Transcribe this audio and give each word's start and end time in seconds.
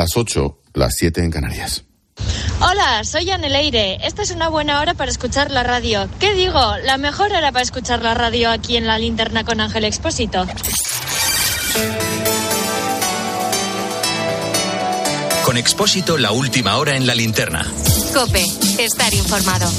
las 0.00 0.16
8, 0.16 0.58
las 0.72 0.94
7 0.96 1.22
en 1.22 1.30
Canarias. 1.30 1.84
Hola, 2.62 3.04
soy 3.04 3.30
Aneleire. 3.30 3.98
Esta 4.02 4.22
es 4.22 4.30
una 4.30 4.48
buena 4.48 4.80
hora 4.80 4.94
para 4.94 5.10
escuchar 5.10 5.50
la 5.50 5.62
radio. 5.62 6.08
¿Qué 6.18 6.32
digo? 6.32 6.58
La 6.84 6.96
mejor 6.96 7.30
hora 7.32 7.52
para 7.52 7.62
escuchar 7.62 8.00
la 8.00 8.14
radio 8.14 8.50
aquí 8.50 8.78
en 8.78 8.86
la 8.86 8.98
linterna 8.98 9.44
con 9.44 9.60
Ángel 9.60 9.84
Expósito. 9.84 10.46
Con 15.44 15.58
Expósito, 15.58 16.16
la 16.16 16.32
última 16.32 16.78
hora 16.78 16.96
en 16.96 17.06
la 17.06 17.14
linterna. 17.14 17.66
Cope, 18.14 18.42
estar 18.78 19.12
informado. 19.12 19.70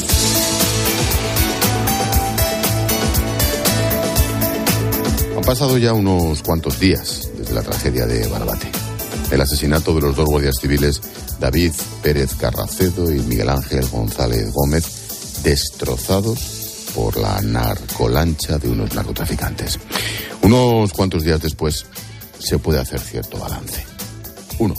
Han 5.35 5.43
pasado 5.43 5.79
ya 5.79 5.93
unos 5.93 6.43
cuantos 6.43 6.79
días 6.79 7.27
desde 7.39 7.55
la 7.55 7.63
tragedia 7.63 8.05
de 8.05 8.27
Barbate. 8.27 8.80
El 9.32 9.39
asesinato 9.39 9.95
de 9.95 10.02
los 10.02 10.16
dos 10.16 10.25
guardias 10.25 10.55
civiles, 10.59 11.02
David 11.39 11.71
Pérez 12.03 12.35
Carracedo 12.35 13.09
y 13.09 13.20
Miguel 13.21 13.49
Ángel 13.49 13.88
González 13.88 14.52
Gómez, 14.52 15.41
destrozados 15.44 16.91
por 16.94 17.17
la 17.17 17.40
narcolancha 17.41 18.57
de 18.57 18.70
unos 18.70 18.94
narcotraficantes. 18.94 19.80
Unos 20.41 20.91
cuantos 20.91 21.23
días 21.23 21.41
después 21.41 21.85
se 22.40 22.59
puede 22.59 22.80
hacer 22.80 22.99
cierto 22.99 23.38
balance. 23.38 23.85
Uno, 24.59 24.76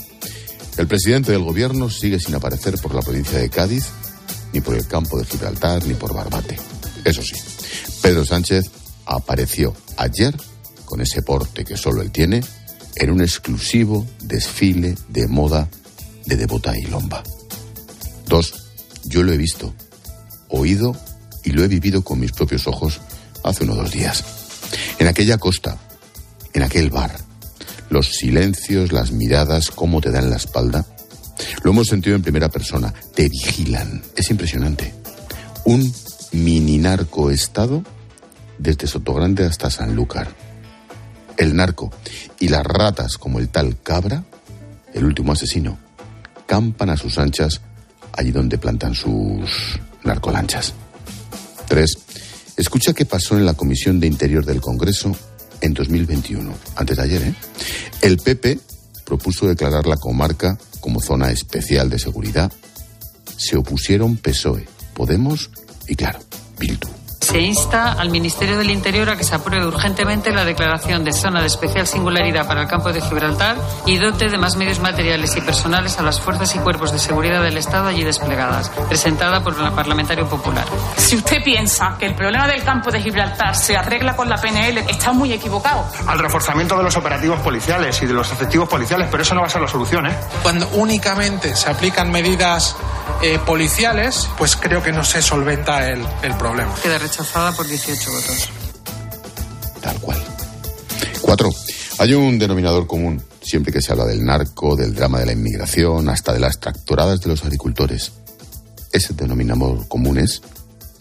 el 0.77 0.87
presidente 0.87 1.33
del 1.33 1.43
gobierno 1.43 1.89
sigue 1.89 2.21
sin 2.21 2.35
aparecer 2.35 2.79
por 2.79 2.95
la 2.95 3.01
provincia 3.01 3.39
de 3.39 3.49
Cádiz, 3.49 3.87
ni 4.53 4.61
por 4.61 4.75
el 4.75 4.87
campo 4.87 5.19
de 5.19 5.25
Gibraltar, 5.25 5.83
ni 5.87 5.95
por 5.95 6.13
Barbate. 6.13 6.59
Eso 7.05 7.23
sí, 7.23 7.37
Pedro 8.03 8.27
Sánchez 8.27 8.71
apareció 9.07 9.75
ayer 9.97 10.37
con 10.85 11.01
ese 11.01 11.23
porte 11.23 11.65
que 11.65 11.79
solo 11.79 12.03
él 12.03 12.13
tiene, 12.13 12.43
en 12.97 13.11
un 13.11 13.21
exclusivo 13.21 14.07
desfile 14.23 14.97
de 15.09 15.27
moda 15.29 15.69
de 16.27 16.37
Devota 16.37 16.77
y 16.77 16.83
Lomba. 16.83 17.23
Dos, 18.27 18.55
yo 19.05 19.23
lo 19.23 19.33
he 19.33 19.37
visto, 19.37 19.75
oído 20.49 20.97
y 21.45 21.51
lo 21.51 21.65
he 21.65 21.69
vivido 21.69 22.03
con 22.03 22.21
mis 22.21 22.33
propios 22.33 22.67
ojos 22.67 23.01
hace 23.45 23.65
unos 23.65 23.77
dos 23.77 23.91
días. 23.91 24.25
En 24.99 25.07
aquella 25.07 25.39
costa, 25.39 25.79
en 26.53 26.63
aquel 26.63 26.91
bar, 26.91 27.19
los 27.91 28.09
silencios, 28.15 28.93
las 28.93 29.13
miradas, 29.13 29.71
cómo 29.71 30.01
te 30.01 30.11
dan 30.11 30.31
la 30.31 30.37
espalda, 30.37 30.87
lo 31.63 31.71
hemos 31.71 31.89
sentido 31.89 32.17
en 32.17 32.23
primera 32.23 32.49
persona, 32.49 32.93
te 33.15 33.29
vigilan, 33.29 34.03
es 34.17 34.31
impresionante. 34.31 34.95
Un 35.65 35.93
mini 36.33 36.79
narcoestado 36.79 37.85
desde 38.59 38.87
Sotogrande 38.87 39.45
hasta 39.45 39.71
Sanlúcar 39.71 40.42
el 41.37 41.57
narco 41.57 41.91
y 42.39 42.49
las 42.49 42.65
ratas 42.65 43.17
como 43.17 43.39
el 43.39 43.49
tal 43.49 43.79
Cabra, 43.83 44.25
el 44.95 45.05
último 45.05 45.33
asesino, 45.33 45.79
campan 46.47 46.91
a 46.91 46.97
sus 46.97 47.19
anchas 47.19 47.61
allí 48.13 48.31
donde 48.31 48.59
plantan 48.59 48.95
sus 48.95 49.79
narcolanchas. 50.05 50.75
3. 51.69 51.99
Escucha 52.57 52.93
qué 52.93 53.07
pasó 53.07 53.37
en 53.37 53.47
la 53.47 53.55
Comisión 53.55 53.99
de 54.01 54.07
Interior 54.07 54.45
del 54.45 54.61
Congreso 54.61 55.17
en 55.61 55.75
2021, 55.75 56.53
antes 56.77 56.97
de 56.97 57.03
ayer, 57.03 57.23
¿eh? 57.23 57.35
El 58.03 58.19
PP 58.19 58.59
propuso 59.05 59.47
declarar 59.47 59.87
la 59.87 59.97
comarca 59.97 60.59
como 60.81 61.01
zona 61.01 61.31
especial 61.31 61.89
de 61.89 61.99
seguridad. 61.99 62.53
Se 63.37 63.57
opusieron 63.57 64.17
PSOE, 64.17 64.67
Podemos 64.95 65.51
y, 65.89 65.95
claro, 65.95 66.21
Bildu. 66.59 67.02
Se 67.23 67.39
insta 67.39 67.93
al 67.93 68.11
Ministerio 68.11 68.59
del 68.59 68.69
Interior 68.69 69.09
a 69.09 69.17
que 69.17 69.23
se 69.23 69.37
apruebe 69.37 69.65
urgentemente 69.65 70.33
la 70.33 70.45
declaración 70.45 71.05
de 71.05 71.13
zona 71.13 71.41
de 71.41 71.47
especial 71.47 71.87
singularidad 71.87 72.49
para 72.49 72.63
el 72.63 72.69
campo 72.69 72.93
de 72.93 73.01
Gibraltar 73.01 73.57
y 73.87 73.97
dote 73.97 74.29
de 74.29 74.37
más 74.39 74.57
medios 74.57 74.81
materiales 74.81 75.37
y 75.37 75.41
personales 75.41 76.01
a 76.01 76.03
las 76.03 76.21
fuerzas 76.21 76.53
y 76.57 76.59
cuerpos 76.59 76.91
de 76.91 76.99
seguridad 76.99 77.41
del 77.41 77.57
Estado 77.59 77.87
allí 77.87 78.03
desplegadas, 78.03 78.71
presentada 78.89 79.41
por 79.43 79.57
la 79.57 79.71
parlamentario 79.71 80.29
popular. 80.29 80.65
Si 80.97 81.15
usted 81.15 81.45
piensa 81.45 81.95
que 81.97 82.07
el 82.07 82.17
problema 82.17 82.49
del 82.49 82.65
campo 82.65 82.91
de 82.91 83.01
Gibraltar 83.01 83.55
se 83.55 83.77
arregla 83.77 84.17
con 84.17 84.29
la 84.29 84.37
PNL, 84.37 84.79
está 84.79 85.13
muy 85.13 85.33
equivocado. 85.33 85.87
Al 86.09 86.19
reforzamiento 86.19 86.77
de 86.77 86.83
los 86.83 86.97
operativos 86.97 87.39
policiales 87.39 88.03
y 88.03 88.07
de 88.07 88.15
los 88.15 88.33
efectivos 88.33 88.69
policiales, 88.69 89.07
pero 89.09 89.23
eso 89.23 89.37
no 89.37 89.43
va 89.43 89.47
a 89.47 89.51
ser 89.51 89.63
la 89.63 89.69
solución, 89.69 90.07
¿eh? 90.07 90.17
Cuando 90.43 90.69
únicamente 90.71 91.55
se 91.55 91.71
aplican 91.71 92.11
medidas 92.11 92.77
eh, 93.23 93.39
policiales, 93.47 94.29
pues 94.37 94.57
creo 94.57 94.83
que 94.83 94.91
no 94.91 95.05
se 95.05 95.23
solventa 95.23 95.89
el, 95.89 96.05
el 96.23 96.35
problema. 96.35 96.75
Queda 96.83 96.99
rechazada 97.13 97.53
por 97.53 97.69
18 97.69 98.11
votos. 98.11 98.49
Tal 99.83 100.01
cual. 100.01 100.19
Cuatro. 101.21 101.51
Hay 101.99 102.15
un 102.15 102.39
denominador 102.39 102.87
común 102.87 103.23
siempre 103.43 103.71
que 103.71 103.83
se 103.83 103.93
habla 103.93 104.07
del 104.07 104.25
narco, 104.25 104.77
del 104.77 104.95
drama 104.95 105.21
de 105.21 105.27
la 105.27 105.33
inmigración, 105.33 106.09
hasta 106.09 106.33
de 106.33 106.41
las 106.41 106.59
tractoradas 106.59 107.21
de 107.21 107.29
los 107.29 107.45
agricultores. 107.45 108.13
Ese 108.93 109.13
denominador 109.13 109.87
común 109.89 110.19
es 110.19 110.41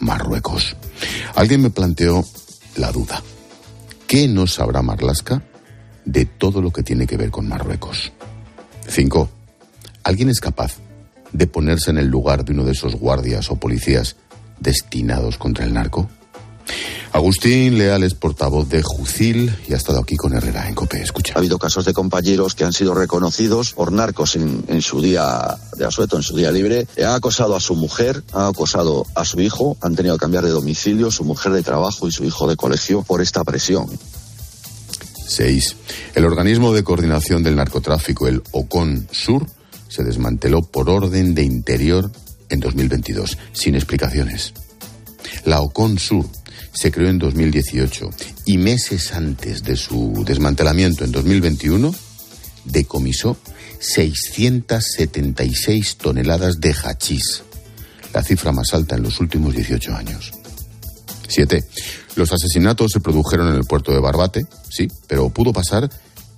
Marruecos. 0.00 0.76
Alguien 1.34 1.62
me 1.62 1.70
planteó 1.70 2.24
la 2.76 2.92
duda. 2.92 3.22
¿Qué 4.06 4.28
no 4.28 4.46
sabrá 4.46 4.82
Marlasca 4.82 5.42
de 6.04 6.26
todo 6.26 6.60
lo 6.60 6.70
que 6.72 6.82
tiene 6.82 7.06
que 7.06 7.16
ver 7.16 7.30
con 7.30 7.48
Marruecos? 7.48 8.12
Cinco. 8.86 9.30
¿Alguien 10.04 10.28
es 10.28 10.40
capaz 10.40 10.74
de 11.32 11.46
ponerse 11.46 11.90
en 11.90 11.96
el 11.96 12.08
lugar 12.08 12.44
de 12.44 12.52
uno 12.52 12.64
de 12.64 12.72
esos 12.72 12.96
guardias 12.96 13.50
o 13.50 13.56
policías 13.56 14.16
destinados 14.62 15.36
contra 15.36 15.64
el 15.64 15.74
narco? 15.74 16.08
Agustín 17.12 17.76
Leal 17.76 18.04
es 18.04 18.14
portavoz 18.14 18.70
de 18.70 18.82
Jucil 18.82 19.54
y 19.68 19.74
ha 19.74 19.76
estado 19.76 20.00
aquí 20.00 20.16
con 20.16 20.32
Herrera 20.32 20.66
en 20.66 20.74
COPE. 20.74 21.02
Escucha. 21.02 21.34
Ha 21.34 21.38
habido 21.38 21.58
casos 21.58 21.84
de 21.84 21.92
compañeros 21.92 22.54
que 22.54 22.64
han 22.64 22.72
sido 22.72 22.94
reconocidos 22.94 23.72
por 23.72 23.92
narcos 23.92 24.34
en, 24.36 24.80
su 24.80 25.02
día 25.02 25.58
de 25.76 25.84
asueto, 25.84 26.16
en 26.16 26.22
su 26.22 26.34
día 26.34 26.50
libre. 26.50 26.86
Ha 27.04 27.14
acosado 27.14 27.54
a 27.54 27.60
su 27.60 27.76
mujer, 27.76 28.22
ha 28.32 28.48
acosado 28.48 29.04
a 29.14 29.26
su 29.26 29.40
hijo, 29.42 29.76
han 29.82 29.94
tenido 29.94 30.16
que 30.16 30.20
cambiar 30.20 30.44
de 30.44 30.50
domicilio, 30.50 31.10
su 31.10 31.24
mujer 31.24 31.52
de 31.52 31.62
trabajo 31.62 32.08
y 32.08 32.12
su 32.12 32.24
hijo 32.24 32.48
de 32.48 32.56
colegio 32.56 33.02
por 33.02 33.20
esta 33.20 33.44
presión. 33.44 33.88
6. 35.26 35.76
El 36.14 36.24
organismo 36.24 36.72
de 36.72 36.82
coordinación 36.82 37.42
del 37.42 37.56
narcotráfico, 37.56 38.26
el 38.26 38.42
OCON 38.52 39.06
Sur, 39.10 39.46
se 39.88 40.02
desmanteló 40.02 40.62
por 40.62 40.88
orden 40.88 41.34
de 41.34 41.42
interior 41.42 42.10
en 42.52 42.60
2022, 42.60 43.38
sin 43.52 43.74
explicaciones. 43.74 44.52
La 45.44 45.60
OCON 45.60 45.98
Sur 45.98 46.28
se 46.72 46.90
creó 46.90 47.08
en 47.08 47.18
2018 47.18 48.10
y 48.46 48.58
meses 48.58 49.12
antes 49.12 49.64
de 49.64 49.76
su 49.76 50.24
desmantelamiento 50.26 51.04
en 51.04 51.12
2021 51.12 51.94
decomisó 52.64 53.36
676 53.80 55.96
toneladas 55.96 56.60
de 56.60 56.72
hachís, 56.72 57.42
la 58.14 58.22
cifra 58.22 58.52
más 58.52 58.72
alta 58.72 58.94
en 58.96 59.02
los 59.02 59.20
últimos 59.20 59.54
18 59.54 59.94
años. 59.94 60.32
7. 61.28 61.62
Los 62.14 62.32
asesinatos 62.32 62.92
se 62.92 63.00
produjeron 63.00 63.48
en 63.48 63.56
el 63.56 63.64
puerto 63.64 63.92
de 63.92 64.00
Barbate, 64.00 64.46
sí, 64.70 64.88
pero 65.06 65.28
pudo 65.30 65.52
pasar 65.52 65.90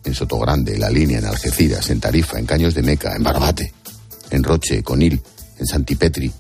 en 0.05 0.15
Sotogrande, 0.15 0.79
La 0.79 0.91
Línea, 0.91 1.19
en 1.19 1.27
Algeciras, 1.27 1.91
en 1.91 2.01
Tarifa, 2.01 2.39
en 2.39 2.47
Caños 2.47 2.75
de 2.75 2.83
Meca, 2.83 3.15
en 3.17 3.23
Barbate, 3.23 3.73
en 4.31 4.43
Roche, 4.45 4.83
Conil, 4.83 5.21
en 5.59 5.67
Santipetri, 5.67 6.33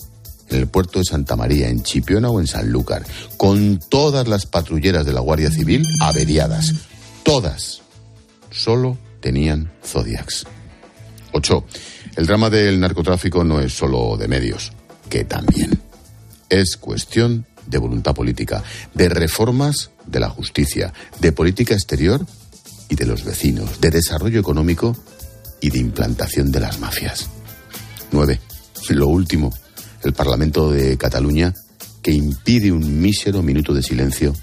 en 0.51 0.57
el 0.57 0.67
puerto 0.67 0.99
de 0.99 1.05
Santa 1.05 1.37
María, 1.37 1.69
en 1.69 1.83
Chipiona 1.83 2.31
o 2.31 2.41
en 2.41 2.47
Sanlúcar, 2.47 3.05
con 3.37 3.79
todas 3.79 4.29
las 4.29 4.47
patrulleras 4.47 5.07
de 5.07 5.13
la 5.13 5.21
Guardia 5.21 5.51
Civil 5.51 5.87
averiadas. 6.01 6.73
Todas. 7.23 7.83
Solo 8.51 8.99
tenían 9.21 9.73
Zodiacs. 9.85 10.47
8. 11.33 11.65
El 12.17 12.27
drama 12.27 12.51
del 12.51 12.79
narcotráfico 12.79 13.43
no 13.43 13.61
es 13.61 13.73
solo 13.73 14.17
de 14.17 14.29
medios, 14.29 14.73
que 15.09 15.25
también. 15.25 15.81
Es 16.49 16.77
cuestión 16.77 17.47
de 17.67 17.79
voluntad 17.79 18.15
política, 18.15 18.63
de 18.93 19.09
reformas 19.09 19.91
de 20.07 20.21
la 20.21 20.29
justicia, 20.29 20.93
de 21.21 21.33
política 21.33 21.75
exterior 21.75 22.25
y 22.89 22.95
de 22.95 23.07
los 23.07 23.25
vecinos, 23.25 23.81
de 23.81 23.91
desarrollo 23.91 24.39
económico 24.39 24.97
y 25.61 25.71
de 25.71 25.79
implantación 25.79 26.53
de 26.53 26.61
las 26.61 26.79
mafias. 26.79 27.29
9. 28.12 28.38
Lo 28.91 29.09
último, 29.09 29.53
el 30.03 30.13
Parlamento 30.13 30.71
de 30.71 30.97
Cataluña 30.97 31.55
que 32.03 32.13
impide 32.13 32.71
un 32.71 33.01
mísero 33.01 33.43
minuto 33.43 33.73
de 33.73 33.83
silencio 33.83 34.35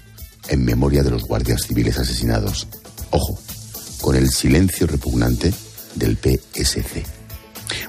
en 0.48 0.64
memoria 0.64 1.02
de 1.02 1.10
los 1.10 1.24
guardias 1.24 1.62
civiles 1.62 1.98
asesinados. 1.98 2.66
Ojo, 3.10 3.38
con 4.00 4.16
el 4.16 4.30
silencio 4.30 4.86
repugnante 4.86 5.54
del 5.94 6.16
PSC. 6.16 7.04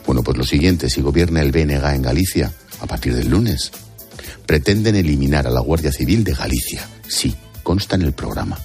Bueno, 0.05 0.23
pues 0.23 0.37
lo 0.37 0.43
siguiente, 0.43 0.89
si 0.89 1.01
gobierna 1.01 1.41
el 1.41 1.51
BNG 1.51 1.95
en 1.95 2.01
Galicia 2.03 2.53
a 2.79 2.85
partir 2.85 3.15
del 3.15 3.29
lunes, 3.29 3.71
pretenden 4.45 4.95
eliminar 4.95 5.47
a 5.47 5.51
la 5.51 5.61
Guardia 5.61 5.91
Civil 5.91 6.23
de 6.23 6.33
Galicia. 6.33 6.87
Sí, 7.07 7.35
consta 7.63 7.95
en 7.95 8.03
el 8.03 8.13
programa. 8.13 8.59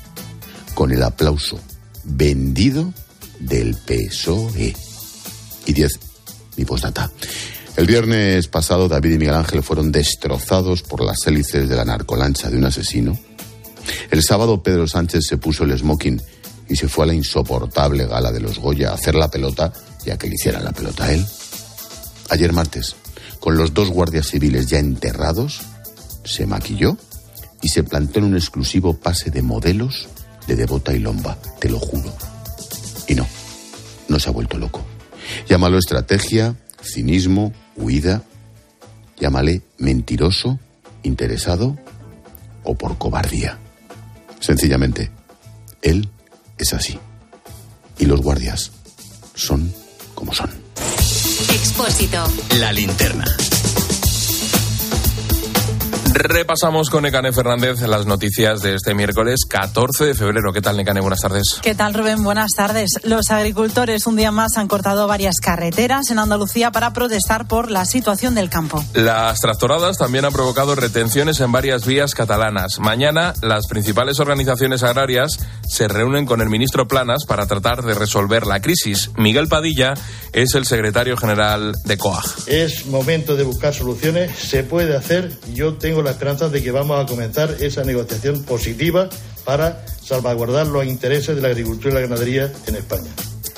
Con 0.74 0.92
el 0.92 1.02
aplauso 1.02 1.58
vendido 2.04 2.92
del 3.40 3.76
PSOE. 3.76 4.74
Y 5.66 5.72
10. 5.72 5.92
Mi 6.56 6.64
postdata. 6.64 7.10
El 7.78 7.86
viernes 7.86 8.48
pasado 8.48 8.88
David 8.88 9.12
y 9.12 9.18
Miguel 9.18 9.36
Ángel 9.36 9.62
fueron 9.62 9.92
destrozados 9.92 10.82
por 10.82 11.00
las 11.00 11.24
hélices 11.28 11.68
de 11.68 11.76
la 11.76 11.84
narcolancha 11.84 12.50
de 12.50 12.58
un 12.58 12.64
asesino. 12.64 13.16
El 14.10 14.24
sábado 14.24 14.64
Pedro 14.64 14.88
Sánchez 14.88 15.20
se 15.24 15.36
puso 15.36 15.62
el 15.62 15.78
smoking 15.78 16.20
y 16.68 16.74
se 16.74 16.88
fue 16.88 17.04
a 17.04 17.06
la 17.06 17.14
insoportable 17.14 18.04
gala 18.06 18.32
de 18.32 18.40
los 18.40 18.58
Goya 18.58 18.90
a 18.90 18.94
hacer 18.94 19.14
la 19.14 19.30
pelota 19.30 19.72
y 20.04 20.10
a 20.10 20.18
que 20.18 20.26
le 20.26 20.34
hicieran 20.34 20.64
la 20.64 20.72
pelota 20.72 21.04
a 21.04 21.12
él. 21.12 21.24
Ayer 22.30 22.52
martes, 22.52 22.96
con 23.38 23.56
los 23.56 23.72
dos 23.72 23.90
guardias 23.90 24.26
civiles 24.26 24.66
ya 24.66 24.80
enterrados, 24.80 25.60
se 26.24 26.46
maquilló 26.46 26.96
y 27.62 27.68
se 27.68 27.84
plantó 27.84 28.18
en 28.18 28.24
un 28.24 28.34
exclusivo 28.34 28.94
pase 28.94 29.30
de 29.30 29.42
modelos 29.42 30.08
de 30.48 30.56
Devota 30.56 30.92
y 30.94 30.98
Lomba, 30.98 31.38
te 31.60 31.70
lo 31.70 31.78
juro. 31.78 32.12
Y 33.06 33.14
no, 33.14 33.24
no 34.08 34.18
se 34.18 34.28
ha 34.28 34.32
vuelto 34.32 34.58
loco. 34.58 34.84
Llámalo 35.48 35.78
estrategia, 35.78 36.56
cinismo, 36.82 37.52
huida. 37.78 38.22
Llámale 39.18 39.62
mentiroso, 39.78 40.58
interesado 41.02 41.76
o 42.64 42.74
por 42.74 42.98
cobardía. 42.98 43.58
Sencillamente, 44.40 45.10
él 45.82 46.08
es 46.58 46.72
así. 46.72 46.98
Y 47.98 48.06
los 48.06 48.20
guardias 48.20 48.70
son 49.34 49.72
como 50.14 50.32
son. 50.32 50.50
Expósito. 51.50 52.24
La 52.60 52.72
linterna. 52.72 53.24
Repasamos 56.14 56.90
con 56.90 57.02
Necane 57.02 57.32
Fernández 57.32 57.80
las 57.82 58.06
noticias 58.06 58.62
de 58.62 58.74
este 58.74 58.94
miércoles 58.94 59.40
14 59.48 60.06
de 60.06 60.14
febrero. 60.14 60.52
¿Qué 60.52 60.60
tal, 60.60 60.76
Necane? 60.76 61.00
Buenas 61.00 61.20
tardes. 61.20 61.58
¿Qué 61.62 61.74
tal, 61.74 61.94
Rubén? 61.94 62.24
Buenas 62.24 62.50
tardes. 62.56 62.90
Los 63.02 63.30
agricultores 63.30 64.06
un 64.06 64.16
día 64.16 64.32
más 64.32 64.56
han 64.56 64.68
cortado 64.68 65.06
varias 65.06 65.36
carreteras 65.40 66.10
en 66.10 66.18
Andalucía 66.18 66.70
para 66.72 66.92
protestar 66.92 67.46
por 67.46 67.70
la 67.70 67.84
situación 67.84 68.34
del 68.34 68.48
campo. 68.50 68.82
Las 68.94 69.40
tractoradas 69.40 69.98
también 69.98 70.24
han 70.24 70.32
provocado 70.32 70.74
retenciones 70.74 71.40
en 71.40 71.52
varias 71.52 71.86
vías 71.86 72.14
catalanas. 72.14 72.78
Mañana 72.78 73.34
las 73.42 73.66
principales 73.66 74.18
organizaciones 74.20 74.82
agrarias 74.82 75.38
se 75.68 75.88
reúnen 75.88 76.26
con 76.26 76.40
el 76.40 76.48
ministro 76.48 76.88
Planas 76.88 77.24
para 77.26 77.46
tratar 77.46 77.82
de 77.82 77.94
resolver 77.94 78.46
la 78.46 78.60
crisis. 78.60 79.10
Miguel 79.16 79.48
Padilla 79.48 79.94
es 80.32 80.54
el 80.54 80.64
secretario 80.64 81.16
general 81.16 81.74
de 81.84 81.98
COAG. 81.98 82.24
Es 82.46 82.86
momento 82.86 83.36
de 83.36 83.44
buscar 83.44 83.74
soluciones. 83.74 84.32
Se 84.38 84.62
puede 84.62 84.96
hacer. 84.96 85.32
Yo 85.52 85.74
tengo 85.74 85.97
la 86.02 86.10
esperanza 86.10 86.48
de 86.48 86.62
que 86.62 86.70
vamos 86.70 87.02
a 87.02 87.06
comenzar 87.06 87.56
esa 87.60 87.84
negociación 87.84 88.42
positiva 88.44 89.08
para 89.44 89.84
salvaguardar 90.02 90.66
los 90.66 90.84
intereses 90.84 91.36
de 91.36 91.42
la 91.42 91.48
agricultura 91.48 91.90
y 91.90 91.94
la 91.94 92.00
ganadería 92.00 92.52
en 92.66 92.76
España. 92.76 93.10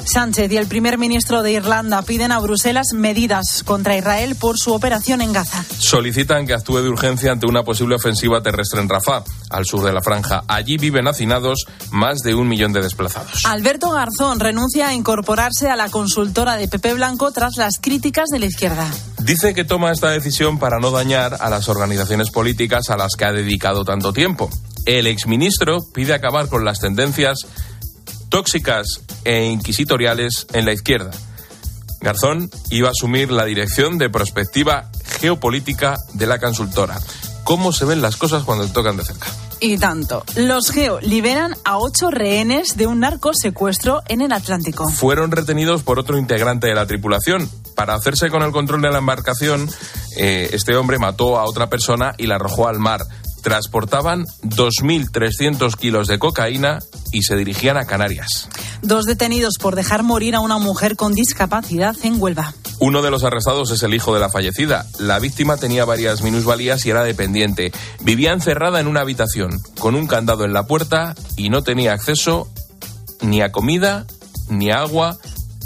Sánchez 0.04 0.50
y 0.52 0.56
el 0.56 0.66
primer 0.66 0.98
ministro 0.98 1.42
de 1.42 1.52
Irlanda 1.52 2.02
piden 2.02 2.32
a 2.32 2.38
Bruselas 2.38 2.88
medidas 2.94 3.62
contra 3.64 3.96
Israel 3.96 4.36
por 4.36 4.58
su 4.58 4.72
operación 4.72 5.20
en 5.20 5.32
Gaza. 5.32 5.64
Solicitan 5.78 6.46
que 6.46 6.54
actúe 6.54 6.78
de 6.78 6.88
urgencia 6.88 7.32
ante 7.32 7.46
una 7.46 7.62
posible 7.62 7.96
ofensiva 7.96 8.42
terrestre 8.42 8.80
en 8.80 8.88
Rafah, 8.88 9.24
al 9.50 9.64
sur 9.64 9.84
de 9.84 9.92
la 9.92 10.02
franja. 10.02 10.42
Allí 10.48 10.76
viven 10.76 11.08
hacinados 11.08 11.64
más 11.90 12.18
de 12.20 12.34
un 12.34 12.48
millón 12.48 12.72
de 12.72 12.80
desplazados. 12.80 13.44
Alberto 13.46 13.90
Garzón 13.90 14.40
renuncia 14.40 14.88
a 14.88 14.94
incorporarse 14.94 15.70
a 15.70 15.76
la 15.76 15.88
consultora 15.88 16.56
de 16.56 16.68
Pepe 16.68 16.94
Blanco 16.94 17.30
tras 17.32 17.56
las 17.56 17.74
críticas 17.80 18.28
de 18.30 18.38
la 18.38 18.46
izquierda. 18.46 18.90
Dice 19.18 19.54
que 19.54 19.64
toma 19.64 19.92
esta 19.92 20.10
decisión 20.10 20.58
para 20.58 20.78
no 20.78 20.90
dañar 20.90 21.36
a 21.40 21.50
las 21.50 21.68
organizaciones 21.68 22.30
políticas 22.30 22.90
a 22.90 22.96
las 22.96 23.16
que 23.16 23.24
ha 23.24 23.32
dedicado 23.32 23.84
tanto 23.84 24.12
tiempo. 24.12 24.50
El 24.86 25.06
exministro 25.06 25.78
pide 25.92 26.14
acabar 26.14 26.48
con 26.48 26.64
las 26.64 26.80
tendencias 26.80 27.46
tóxicas 28.30 29.00
e 29.24 29.46
inquisitoriales 29.46 30.46
en 30.52 30.64
la 30.64 30.72
izquierda. 30.72 31.10
Garzón 32.00 32.50
iba 32.70 32.88
a 32.88 32.92
asumir 32.92 33.30
la 33.30 33.44
dirección 33.44 33.98
de 33.98 34.08
prospectiva 34.08 34.90
geopolítica 35.20 35.98
de 36.14 36.26
la 36.26 36.38
consultora. 36.38 36.98
¿Cómo 37.44 37.72
se 37.72 37.84
ven 37.84 38.00
las 38.00 38.16
cosas 38.16 38.44
cuando 38.44 38.66
te 38.66 38.72
tocan 38.72 38.96
de 38.96 39.04
cerca? 39.04 39.26
Y 39.62 39.76
tanto. 39.76 40.24
Los 40.36 40.70
Geo 40.70 41.00
liberan 41.00 41.54
a 41.64 41.76
ocho 41.76 42.10
rehenes 42.10 42.78
de 42.78 42.86
un 42.86 43.00
narcosecuestro 43.00 44.02
en 44.08 44.22
el 44.22 44.32
Atlántico. 44.32 44.88
Fueron 44.88 45.30
retenidos 45.30 45.82
por 45.82 45.98
otro 45.98 46.16
integrante 46.16 46.68
de 46.68 46.74
la 46.74 46.86
tripulación. 46.86 47.50
Para 47.74 47.94
hacerse 47.94 48.30
con 48.30 48.42
el 48.42 48.52
control 48.52 48.80
de 48.80 48.90
la 48.90 48.98
embarcación, 48.98 49.68
eh, 50.16 50.48
este 50.52 50.76
hombre 50.76 50.98
mató 50.98 51.38
a 51.38 51.44
otra 51.44 51.68
persona 51.68 52.14
y 52.16 52.26
la 52.26 52.36
arrojó 52.36 52.68
al 52.68 52.78
mar 52.78 53.02
transportaban 53.42 54.26
2.300 54.42 55.76
kilos 55.76 56.08
de 56.08 56.18
cocaína 56.18 56.78
y 57.12 57.22
se 57.22 57.36
dirigían 57.36 57.76
a 57.76 57.86
Canarias. 57.86 58.48
Dos 58.82 59.04
detenidos 59.04 59.54
por 59.60 59.76
dejar 59.76 60.02
morir 60.02 60.34
a 60.34 60.40
una 60.40 60.58
mujer 60.58 60.96
con 60.96 61.14
discapacidad 61.14 61.96
en 62.02 62.20
Huelva. 62.20 62.54
Uno 62.78 63.02
de 63.02 63.10
los 63.10 63.24
arrestados 63.24 63.70
es 63.72 63.82
el 63.82 63.94
hijo 63.94 64.14
de 64.14 64.20
la 64.20 64.30
fallecida. 64.30 64.86
La 64.98 65.18
víctima 65.18 65.58
tenía 65.58 65.84
varias 65.84 66.22
minusvalías 66.22 66.86
y 66.86 66.90
era 66.90 67.04
dependiente. 67.04 67.72
Vivía 68.00 68.32
encerrada 68.32 68.80
en 68.80 68.86
una 68.86 69.00
habitación, 69.00 69.60
con 69.78 69.94
un 69.94 70.06
candado 70.06 70.44
en 70.44 70.54
la 70.54 70.66
puerta 70.66 71.14
y 71.36 71.50
no 71.50 71.62
tenía 71.62 71.92
acceso 71.92 72.48
ni 73.20 73.42
a 73.42 73.52
comida, 73.52 74.06
ni 74.48 74.70
a 74.70 74.80
agua, 74.80 75.18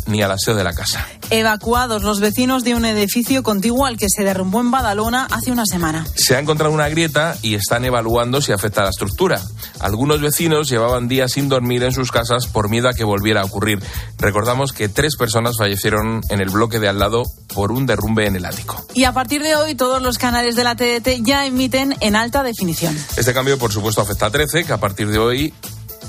ni 0.07 0.23
al 0.23 0.31
aseo 0.31 0.55
de 0.55 0.65
la 0.65 0.73
casa. 0.73 1.07
Evacuados 1.31 2.03
los 2.03 2.21
vecinos 2.21 2.65
de 2.65 2.75
un 2.75 2.85
edificio 2.85 3.43
contiguo 3.43 3.87
al 3.87 3.97
que 3.97 4.09
se 4.09 4.25
derrumbó 4.25 4.61
en 4.61 4.71
Badalona 4.71 5.27
hace 5.31 5.51
una 5.51 5.67
semana. 5.67 6.07
Se 6.15 6.37
ha 6.37 6.39
encontrado 6.39 6.73
una 6.73 6.89
grieta 6.89 7.37
y 7.43 7.55
están 7.55 7.85
evaluando 7.85 8.41
si 8.41 8.53
afecta 8.53 8.83
a 8.83 8.85
la 8.85 8.91
estructura. 8.91 9.41
Algunos 9.81 10.21
vecinos 10.21 10.69
llevaban 10.69 11.09
días 11.09 11.33
sin 11.33 11.49
dormir 11.49 11.83
en 11.83 11.93
sus 11.93 12.11
casas 12.11 12.47
por 12.47 12.69
miedo 12.69 12.89
a 12.89 12.95
que 12.95 13.05
volviera 13.05 13.43
a 13.43 13.45
ocurrir. 13.45 13.83
Recordamos 14.19 14.73
que 14.73 14.89
tres 14.89 15.17
personas 15.17 15.57
fallecieron 15.59 16.23
en 16.29 16.41
el 16.41 16.51
bloque 16.51 16.79
de 16.79 16.89
al 16.89 16.99
lado 16.99 17.25
por 17.55 17.73
un 17.73 17.87
derrumbe 17.87 18.27
en 18.27 18.37
el 18.37 18.45
ático. 18.45 18.85
Y 18.95 19.05
a 19.05 19.13
partir 19.13 19.43
de 19.43 19.57
hoy 19.57 19.75
todos 19.75 20.03
los 20.03 20.19
canales 20.19 20.57
de 20.57 20.65
la 20.65 20.77
TDT 20.77 21.23
ya 21.23 21.47
emiten 21.47 21.97
en 22.01 22.17
alta 22.17 22.43
definición. 22.43 22.97
Este 23.17 23.33
cambio, 23.33 23.59
por 23.59 23.73
supuesto, 23.73 24.01
afecta 24.01 24.27
a 24.27 24.31
13, 24.31 24.65
que 24.65 24.73
a 24.73 24.79
partir 24.79 25.09
de 25.09 25.19
hoy 25.19 25.55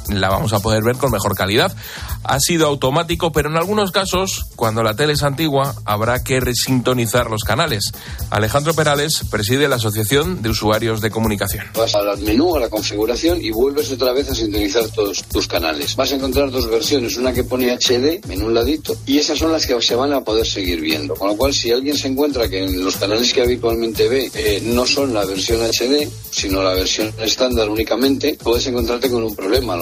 la 0.09 0.29
vamos 0.29 0.53
a 0.53 0.59
poder 0.59 0.83
ver 0.83 0.97
con 0.97 1.11
mejor 1.11 1.35
calidad. 1.35 1.75
Ha 2.23 2.39
sido 2.39 2.67
automático, 2.67 3.31
pero 3.31 3.49
en 3.49 3.57
algunos 3.57 3.91
casos, 3.91 4.45
cuando 4.55 4.83
la 4.83 4.95
tele 4.95 5.13
es 5.13 5.23
antigua, 5.23 5.75
habrá 5.85 6.23
que 6.23 6.39
resintonizar 6.39 7.29
los 7.29 7.43
canales. 7.43 7.91
Alejandro 8.29 8.73
Perales 8.73 9.23
preside 9.29 9.67
la 9.67 9.75
Asociación 9.75 10.41
de 10.41 10.49
Usuarios 10.49 11.01
de 11.01 11.11
Comunicación. 11.11 11.65
Vas 11.75 11.95
al 11.95 12.17
menú, 12.19 12.55
a 12.55 12.59
la 12.59 12.69
configuración 12.69 13.41
y 13.41 13.51
vuelves 13.51 13.91
otra 13.91 14.11
vez 14.11 14.29
a 14.29 14.35
sintonizar 14.35 14.87
todos 14.89 15.23
tus 15.23 15.47
canales. 15.47 15.95
Vas 15.95 16.11
a 16.11 16.15
encontrar 16.15 16.51
dos 16.51 16.69
versiones, 16.69 17.17
una 17.17 17.33
que 17.33 17.43
pone 17.43 17.71
HD 17.71 18.21
en 18.29 18.43
un 18.43 18.53
ladito 18.53 18.95
y 19.05 19.17
esas 19.19 19.37
son 19.37 19.51
las 19.51 19.65
que 19.65 19.79
se 19.81 19.95
van 19.95 20.13
a 20.13 20.21
poder 20.21 20.45
seguir 20.45 20.81
viendo. 20.81 21.15
Con 21.15 21.29
lo 21.29 21.37
cual, 21.37 21.53
si 21.53 21.71
alguien 21.71 21.97
se 21.97 22.07
encuentra 22.07 22.49
que 22.49 22.63
en 22.63 22.83
los 22.83 22.97
canales 22.97 23.33
que 23.33 23.41
habitualmente 23.41 24.07
ve 24.07 24.31
eh, 24.33 24.61
no 24.63 24.85
son 24.85 25.13
la 25.13 25.25
versión 25.25 25.61
HD, 25.61 26.09
sino 26.31 26.63
la 26.63 26.73
versión 26.73 27.13
estándar 27.19 27.69
únicamente, 27.69 28.37
puedes 28.41 28.65
encontrarte 28.67 29.09
con 29.09 29.23
un 29.23 29.35
problema. 29.35 29.77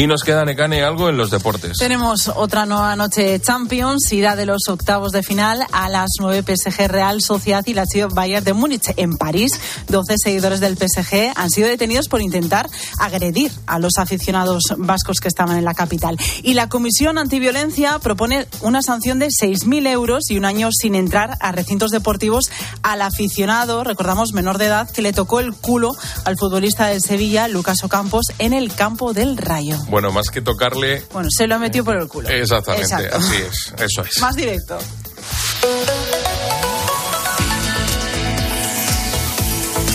Y 0.00 0.06
nos 0.06 0.22
queda, 0.22 0.46
Necane, 0.46 0.82
algo 0.82 1.10
en 1.10 1.18
los 1.18 1.30
deportes. 1.30 1.76
Tenemos 1.76 2.28
otra 2.34 2.64
nueva 2.64 2.96
noche 2.96 3.38
Champions, 3.38 4.10
ida 4.12 4.34
de 4.34 4.46
los 4.46 4.66
octavos 4.68 5.12
de 5.12 5.22
final 5.22 5.66
a 5.72 5.90
las 5.90 6.08
9 6.18 6.42
PSG 6.56 6.88
Real 6.88 7.20
Sociedad 7.20 7.62
y 7.66 7.74
la 7.74 7.84
Ciudad 7.84 8.08
Bayern 8.10 8.42
de 8.42 8.54
Múnich. 8.54 8.94
En 8.96 9.18
París, 9.18 9.52
12 9.88 10.14
seguidores 10.16 10.60
del 10.60 10.78
PSG 10.78 11.34
han 11.36 11.50
sido 11.50 11.68
detenidos 11.68 12.08
por 12.08 12.22
intentar 12.22 12.70
agredir 12.98 13.52
a 13.66 13.78
los 13.78 13.98
aficionados 13.98 14.62
vascos 14.78 15.20
que 15.20 15.28
estaban 15.28 15.58
en 15.58 15.66
la 15.66 15.74
capital. 15.74 16.16
Y 16.42 16.54
la 16.54 16.70
Comisión 16.70 17.18
Antiviolencia 17.18 17.98
propone 17.98 18.46
una 18.62 18.80
sanción 18.80 19.18
de 19.18 19.26
6.000 19.26 19.86
euros 19.86 20.30
y 20.30 20.38
un 20.38 20.46
año 20.46 20.70
sin 20.72 20.94
entrar 20.94 21.36
a 21.40 21.52
recintos 21.52 21.90
deportivos 21.90 22.50
al 22.82 23.02
aficionado, 23.02 23.84
recordamos, 23.84 24.32
menor 24.32 24.56
de 24.56 24.64
edad, 24.64 24.90
que 24.90 25.02
le 25.02 25.12
tocó 25.12 25.40
el 25.40 25.52
culo 25.52 25.92
al 26.24 26.38
futbolista 26.38 26.86
del 26.86 27.02
Sevilla, 27.02 27.48
Lucas 27.48 27.84
Ocampos, 27.84 28.24
en 28.38 28.54
el 28.54 28.72
campo 28.72 29.12
del 29.12 29.36
Rayo. 29.36 29.76
Bueno, 29.90 30.12
más 30.12 30.28
que 30.30 30.40
tocarle. 30.40 31.02
Bueno, 31.12 31.28
se 31.36 31.46
lo 31.46 31.58
metió 31.58 31.84
por 31.84 31.96
el 31.96 32.06
culo. 32.08 32.28
Exactamente, 32.28 32.84
Exacto. 32.84 33.16
así 33.16 33.36
es, 33.36 33.74
eso 33.82 34.02
es. 34.02 34.18
Más 34.20 34.36
directo. 34.36 34.78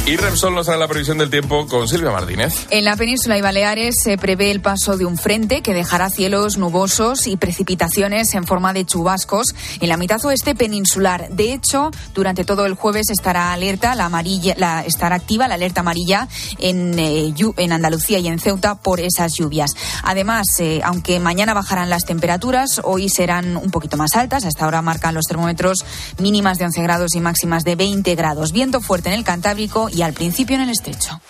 Y 0.07 0.17
Repsol 0.17 0.53
nos 0.53 0.67
trae 0.67 0.77
la 0.77 0.87
previsión 0.87 1.17
del 1.17 1.31
tiempo 1.31 1.65
con 1.65 1.87
Silvia 1.87 2.11
Martínez. 2.11 2.67
En 2.69 2.85
la 2.85 2.95
península 2.95 3.39
y 3.39 3.41
Baleares 3.41 3.95
se 4.03 4.19
prevé 4.19 4.51
el 4.51 4.61
paso 4.61 4.97
de 4.97 5.05
un 5.05 5.17
frente 5.17 5.63
que 5.63 5.73
dejará 5.73 6.11
cielos 6.11 6.59
nubosos 6.59 7.25
y 7.25 7.37
precipitaciones 7.37 8.35
en 8.35 8.45
forma 8.45 8.71
de 8.71 8.85
chubascos 8.85 9.55
en 9.81 9.89
la 9.89 9.97
mitad 9.97 10.23
oeste 10.23 10.53
peninsular. 10.53 11.29
De 11.31 11.53
hecho, 11.53 11.89
durante 12.13 12.45
todo 12.45 12.67
el 12.67 12.75
jueves 12.75 13.09
estará 13.09 13.51
alerta, 13.51 13.95
la 13.95 14.05
amarilla, 14.05 14.53
la, 14.59 14.85
estará 14.85 15.15
activa 15.15 15.47
la 15.47 15.55
alerta 15.55 15.79
amarilla 15.79 16.27
en, 16.59 16.99
eh, 16.99 17.33
en 17.57 17.71
Andalucía 17.71 18.19
y 18.19 18.27
en 18.27 18.37
Ceuta 18.37 18.75
por 18.75 18.99
esas 18.99 19.33
lluvias. 19.33 19.71
Además, 20.03 20.45
eh, 20.59 20.81
aunque 20.83 21.19
mañana 21.19 21.55
bajarán 21.55 21.89
las 21.89 22.05
temperaturas, 22.05 22.79
hoy 22.83 23.09
serán 23.09 23.57
un 23.57 23.71
poquito 23.71 23.97
más 23.97 24.15
altas. 24.15 24.45
Hasta 24.45 24.65
ahora 24.65 24.83
marcan 24.83 25.15
los 25.15 25.25
termómetros 25.25 25.83
mínimas 26.19 26.59
de 26.59 26.65
11 26.65 26.83
grados 26.83 27.15
y 27.15 27.21
máximas 27.21 27.63
de 27.63 27.75
20 27.75 28.13
grados. 28.13 28.51
Viento 28.51 28.81
fuerte 28.81 29.09
en 29.09 29.15
el 29.15 29.23
Cantábrico 29.23 29.89
y 29.95 30.01
al 30.01 30.13
principio 30.13 30.57
en 30.57 30.63
el 30.63 30.69
estrecho. 30.69 31.21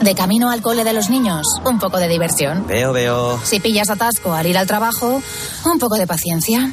De 0.00 0.14
camino 0.14 0.50
al 0.50 0.60
cole 0.60 0.84
de 0.84 0.92
los 0.92 1.08
niños, 1.08 1.46
un 1.64 1.78
poco 1.78 1.98
de 1.98 2.08
diversión. 2.08 2.66
Veo, 2.66 2.92
veo. 2.92 3.38
Si 3.42 3.60
pillas 3.60 3.90
atasco 3.90 4.34
al 4.34 4.46
ir 4.46 4.58
al 4.58 4.66
trabajo, 4.66 5.22
un 5.64 5.78
poco 5.78 5.96
de 5.96 6.06
paciencia. 6.06 6.72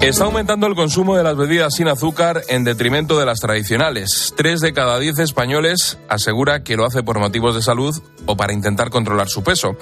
Está 0.00 0.24
aumentando 0.24 0.66
el 0.66 0.74
consumo 0.74 1.16
de 1.16 1.24
las 1.24 1.36
bebidas 1.36 1.74
sin 1.74 1.88
azúcar 1.88 2.42
en 2.48 2.64
detrimento 2.64 3.18
de 3.18 3.26
las 3.26 3.40
tradicionales. 3.40 4.34
Tres 4.36 4.60
de 4.60 4.72
cada 4.72 4.98
diez 4.98 5.18
españoles 5.18 5.98
asegura 6.08 6.62
que 6.62 6.76
lo 6.76 6.84
hace 6.84 7.02
por 7.02 7.18
motivos 7.18 7.56
de 7.56 7.62
salud 7.62 7.94
o 8.26 8.36
para 8.36 8.52
intentar 8.52 8.90
controlar 8.90 9.28
su 9.28 9.42
peso. 9.42 9.76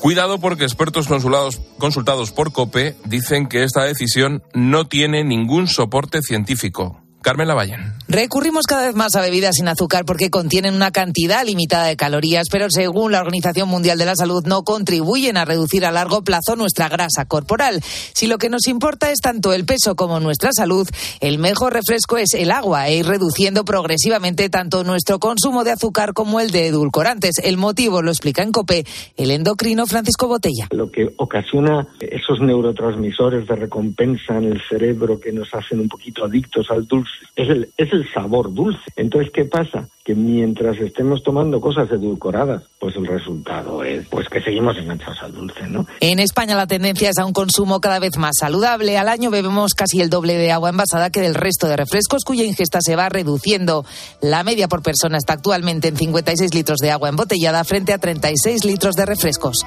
Cuidado 0.00 0.40
porque 0.40 0.64
expertos 0.64 1.06
consultados, 1.06 2.32
por 2.32 2.52
COPE 2.52 2.96
dicen 3.04 3.46
que 3.48 3.62
esta 3.62 3.84
decisión 3.84 4.42
no 4.54 4.86
tiene 4.86 5.24
ningún 5.24 5.68
soporte 5.68 6.22
científico. 6.22 7.02
Carmen 7.22 7.46
Lavallén. 7.46 7.99
Recurrimos 8.10 8.66
cada 8.66 8.86
vez 8.86 8.96
más 8.96 9.14
a 9.14 9.20
bebidas 9.20 9.54
sin 9.54 9.68
azúcar 9.68 10.04
porque 10.04 10.30
contienen 10.30 10.74
una 10.74 10.90
cantidad 10.90 11.46
limitada 11.46 11.86
de 11.86 11.96
calorías, 11.96 12.48
pero 12.50 12.66
según 12.68 13.12
la 13.12 13.20
Organización 13.20 13.68
Mundial 13.68 13.98
de 13.98 14.04
la 14.04 14.16
Salud 14.16 14.42
no 14.46 14.64
contribuyen 14.64 15.36
a 15.36 15.44
reducir 15.44 15.86
a 15.86 15.92
largo 15.92 16.24
plazo 16.24 16.56
nuestra 16.56 16.88
grasa 16.88 17.26
corporal. 17.26 17.80
Si 17.84 18.26
lo 18.26 18.38
que 18.38 18.48
nos 18.48 18.66
importa 18.66 19.12
es 19.12 19.20
tanto 19.20 19.52
el 19.52 19.64
peso 19.64 19.94
como 19.94 20.18
nuestra 20.18 20.50
salud, 20.52 20.88
el 21.20 21.38
mejor 21.38 21.72
refresco 21.72 22.16
es 22.16 22.34
el 22.34 22.50
agua 22.50 22.88
e 22.88 22.96
ir 22.96 23.06
reduciendo 23.06 23.64
progresivamente 23.64 24.48
tanto 24.48 24.82
nuestro 24.82 25.20
consumo 25.20 25.62
de 25.62 25.70
azúcar 25.70 26.12
como 26.12 26.40
el 26.40 26.50
de 26.50 26.66
edulcorantes. 26.66 27.38
El 27.44 27.58
motivo 27.58 28.02
lo 28.02 28.10
explica 28.10 28.42
en 28.42 28.50
COPE 28.50 28.86
el 29.18 29.30
endocrino 29.30 29.86
Francisco 29.86 30.26
Botella. 30.26 30.66
Lo 30.72 30.90
que 30.90 31.14
ocasiona 31.16 31.86
esos 32.00 32.40
neurotransmisores 32.40 33.46
de 33.46 33.54
recompensa 33.54 34.36
en 34.36 34.46
el 34.46 34.60
cerebro 34.68 35.20
que 35.20 35.30
nos 35.30 35.54
hacen 35.54 35.78
un 35.78 35.88
poquito 35.88 36.24
adictos 36.24 36.68
al 36.72 36.88
dulce 36.88 37.12
es 37.36 37.48
el, 37.48 37.68
es 37.76 37.92
el 37.92 37.99
sabor 38.12 38.52
dulce. 38.52 38.82
Entonces, 38.96 39.32
¿qué 39.32 39.44
pasa? 39.44 39.88
Que 40.04 40.14
mientras 40.14 40.78
estemos 40.78 41.22
tomando 41.22 41.60
cosas 41.60 41.90
edulcoradas, 41.90 42.62
pues 42.78 42.96
el 42.96 43.06
resultado 43.06 43.84
es 43.84 44.06
pues 44.08 44.28
que 44.28 44.40
seguimos 44.40 44.76
enganchados 44.78 45.22
al 45.22 45.32
dulce, 45.32 45.66
¿no? 45.68 45.86
En 46.00 46.18
España 46.18 46.56
la 46.56 46.66
tendencia 46.66 47.10
es 47.10 47.18
a 47.18 47.26
un 47.26 47.32
consumo 47.32 47.80
cada 47.80 47.98
vez 47.98 48.16
más 48.16 48.36
saludable. 48.38 48.98
Al 48.98 49.08
año 49.08 49.30
bebemos 49.30 49.74
casi 49.74 50.00
el 50.00 50.10
doble 50.10 50.36
de 50.36 50.52
agua 50.52 50.70
envasada 50.70 51.10
que 51.10 51.20
del 51.20 51.34
resto 51.34 51.68
de 51.68 51.76
refrescos, 51.76 52.24
cuya 52.24 52.44
ingesta 52.44 52.80
se 52.80 52.96
va 52.96 53.08
reduciendo. 53.08 53.84
La 54.20 54.44
media 54.44 54.68
por 54.68 54.82
persona 54.82 55.18
está 55.18 55.34
actualmente 55.34 55.88
en 55.88 55.96
56 55.96 56.54
litros 56.54 56.78
de 56.78 56.90
agua 56.90 57.08
embotellada 57.08 57.64
frente 57.64 57.92
a 57.92 57.98
36 57.98 58.64
litros 58.64 58.94
de 58.94 59.06
refrescos. 59.06 59.64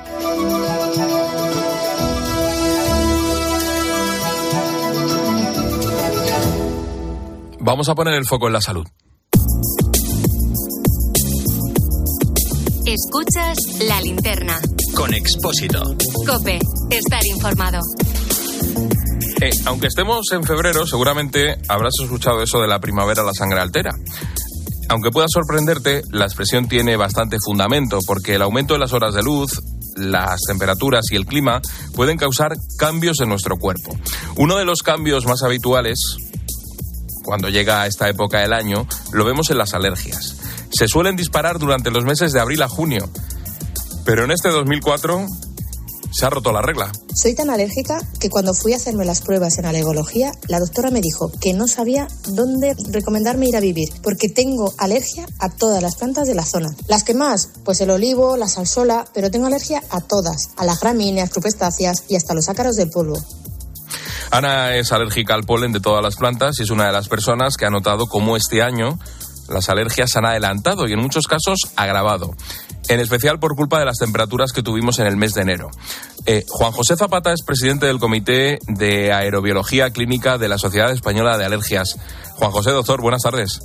Vamos 7.66 7.88
a 7.88 7.96
poner 7.96 8.16
el 8.16 8.26
foco 8.26 8.48
en 8.48 8.54
la 8.54 8.62
salud. 8.62 8.86
Escuchas 12.86 13.58
la 13.88 14.02
linterna. 14.02 14.60
Con 14.94 15.14
Expósito. 15.14 15.82
Cope, 16.28 16.60
estar 16.90 17.26
informado. 17.26 17.80
Eh, 19.42 19.52
aunque 19.66 19.88
estemos 19.88 20.30
en 20.34 20.44
febrero, 20.44 20.86
seguramente 20.86 21.56
habrás 21.70 21.94
escuchado 22.04 22.44
eso 22.44 22.60
de 22.60 22.68
la 22.68 22.80
primavera 22.80 23.24
la 23.24 23.34
sangre 23.34 23.62
altera. 23.62 23.96
Aunque 24.90 25.12
pueda 25.12 25.28
sorprenderte, 25.30 26.02
la 26.12 26.26
expresión 26.26 26.68
tiene 26.68 26.98
bastante 26.98 27.38
fundamento, 27.46 28.00
porque 28.06 28.36
el 28.36 28.42
aumento 28.42 28.74
de 28.74 28.82
las 28.82 28.92
horas 28.92 29.14
de 29.14 29.24
luz, 29.24 29.62
las 29.96 30.42
temperaturas 30.46 31.06
y 31.12 31.16
el 31.16 31.26
clima 31.26 31.62
pueden 31.96 32.18
causar 32.18 32.58
cambios 32.78 33.22
en 33.22 33.30
nuestro 33.30 33.56
cuerpo. 33.56 33.98
Uno 34.36 34.58
de 34.58 34.66
los 34.66 34.84
cambios 34.84 35.26
más 35.26 35.44
habituales 35.44 35.98
cuando 37.24 37.50
llega 37.50 37.82
a 37.82 37.88
esta 37.88 38.10
época 38.10 38.40
del 38.40 38.54
año, 38.54 38.88
lo 39.12 39.26
vemos 39.26 39.50
en 39.50 39.58
las 39.58 39.74
alergias. 39.74 40.36
Se 40.70 40.88
suelen 40.88 41.16
disparar 41.16 41.60
durante 41.60 41.92
los 41.92 42.06
meses 42.06 42.32
de 42.32 42.40
abril 42.40 42.62
a 42.62 42.68
junio, 42.68 43.10
pero 44.06 44.26
en 44.26 44.32
este 44.32 44.50
2004 44.50 45.26
se 46.14 46.26
ha 46.26 46.30
roto 46.30 46.52
la 46.52 46.62
regla. 46.62 46.92
Soy 47.16 47.34
tan 47.34 47.50
alérgica 47.50 48.00
que 48.20 48.30
cuando 48.30 48.54
fui 48.54 48.74
a 48.74 48.78
hacerme 48.78 49.06
las 49.06 49.22
pruebas 49.22 49.58
en 49.58 49.66
alergología, 49.66 50.32
la 50.48 50.60
doctora 50.60 50.92
me 50.92 51.02
dijo 51.02 51.32
que 51.42 51.54
no 51.54 51.68
sabía 51.68 52.08
dónde 52.28 52.76
recomendarme 52.92 53.48
ir 53.48 53.56
a 53.56 53.60
vivir, 53.60 53.90
porque 54.04 54.30
tengo 54.30 54.74
alergia 54.78 55.26
a 55.40 55.50
todas 55.50 55.82
las 55.82 55.96
plantas 55.96 56.28
de 56.28 56.36
la 56.36 56.46
zona. 56.46 56.76
Las 56.88 57.04
que 57.04 57.14
más, 57.16 57.50
pues 57.66 57.82
el 57.82 57.90
olivo, 57.90 58.38
la 58.38 58.48
salsola, 58.48 59.06
pero 59.14 59.32
tengo 59.32 59.48
alergia 59.48 59.82
a 59.90 60.02
todas, 60.02 60.50
a 60.56 60.66
las 60.66 60.80
gramíneas, 60.80 61.32
crupestáceas 61.32 62.04
y 62.08 62.16
hasta 62.16 62.34
los 62.34 62.50
ácaros 62.50 62.76
del 62.76 62.90
polvo. 62.90 63.18
Ana 64.34 64.76
es 64.78 64.92
alérgica 64.92 65.36
al 65.36 65.44
polen 65.44 65.74
de 65.74 65.80
todas 65.80 66.02
las 66.02 66.16
plantas 66.16 66.60
y 66.60 66.64
es 66.64 66.72
una 66.72 66.88
de 66.88 66.92
las 66.92 67.08
personas 67.08 67.56
que 67.56 67.68
ha 67.68 67.70
notado 67.70 68.08
cómo 68.08 68.36
este 68.36 68.64
año 68.64 68.98
las 69.48 69.70
alergias 69.70 70.16
han 70.16 70.26
adelantado 70.26 70.88
y 70.88 70.94
en 70.94 71.00
muchos 71.00 71.28
casos 71.28 71.60
agravado, 71.76 72.32
en 72.90 73.00
especial 73.00 73.38
por 73.38 73.56
culpa 73.56 73.78
de 73.78 73.86
las 73.86 74.00
temperaturas 74.00 74.52
que 74.52 74.64
tuvimos 74.64 74.98
en 74.98 75.06
el 75.06 75.18
mes 75.18 75.36
de 75.36 75.44
enero. 75.44 75.70
Eh, 76.26 76.46
Juan 76.48 76.72
José 76.72 76.96
Zapata 76.96 77.32
es 77.32 77.44
presidente 77.44 77.86
del 77.86 78.00
Comité 78.00 78.58
de 78.68 79.14
Aerobiología 79.14 79.92
Clínica 79.92 80.40
de 80.40 80.48
la 80.48 80.58
Sociedad 80.58 80.92
Española 80.92 81.38
de 81.38 81.46
Alergias. 81.46 82.00
Juan 82.32 82.50
José, 82.50 82.72
doctor, 82.72 83.02
buenas 83.02 83.22
tardes. 83.22 83.60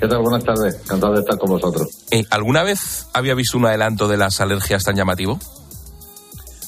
¿Qué 0.00 0.08
tal? 0.08 0.22
Buenas 0.22 0.42
tardes. 0.42 0.74
Encantado 0.84 1.12
de 1.12 1.20
estar 1.20 1.36
con 1.36 1.50
vosotros. 1.50 1.88
Eh, 2.10 2.24
¿Alguna 2.30 2.62
vez 2.62 3.08
había 3.12 3.34
visto 3.34 3.58
un 3.58 3.66
adelanto 3.66 4.08
de 4.08 4.16
las 4.16 4.40
alergias 4.40 4.84
tan 4.84 4.96
llamativo? 4.96 5.38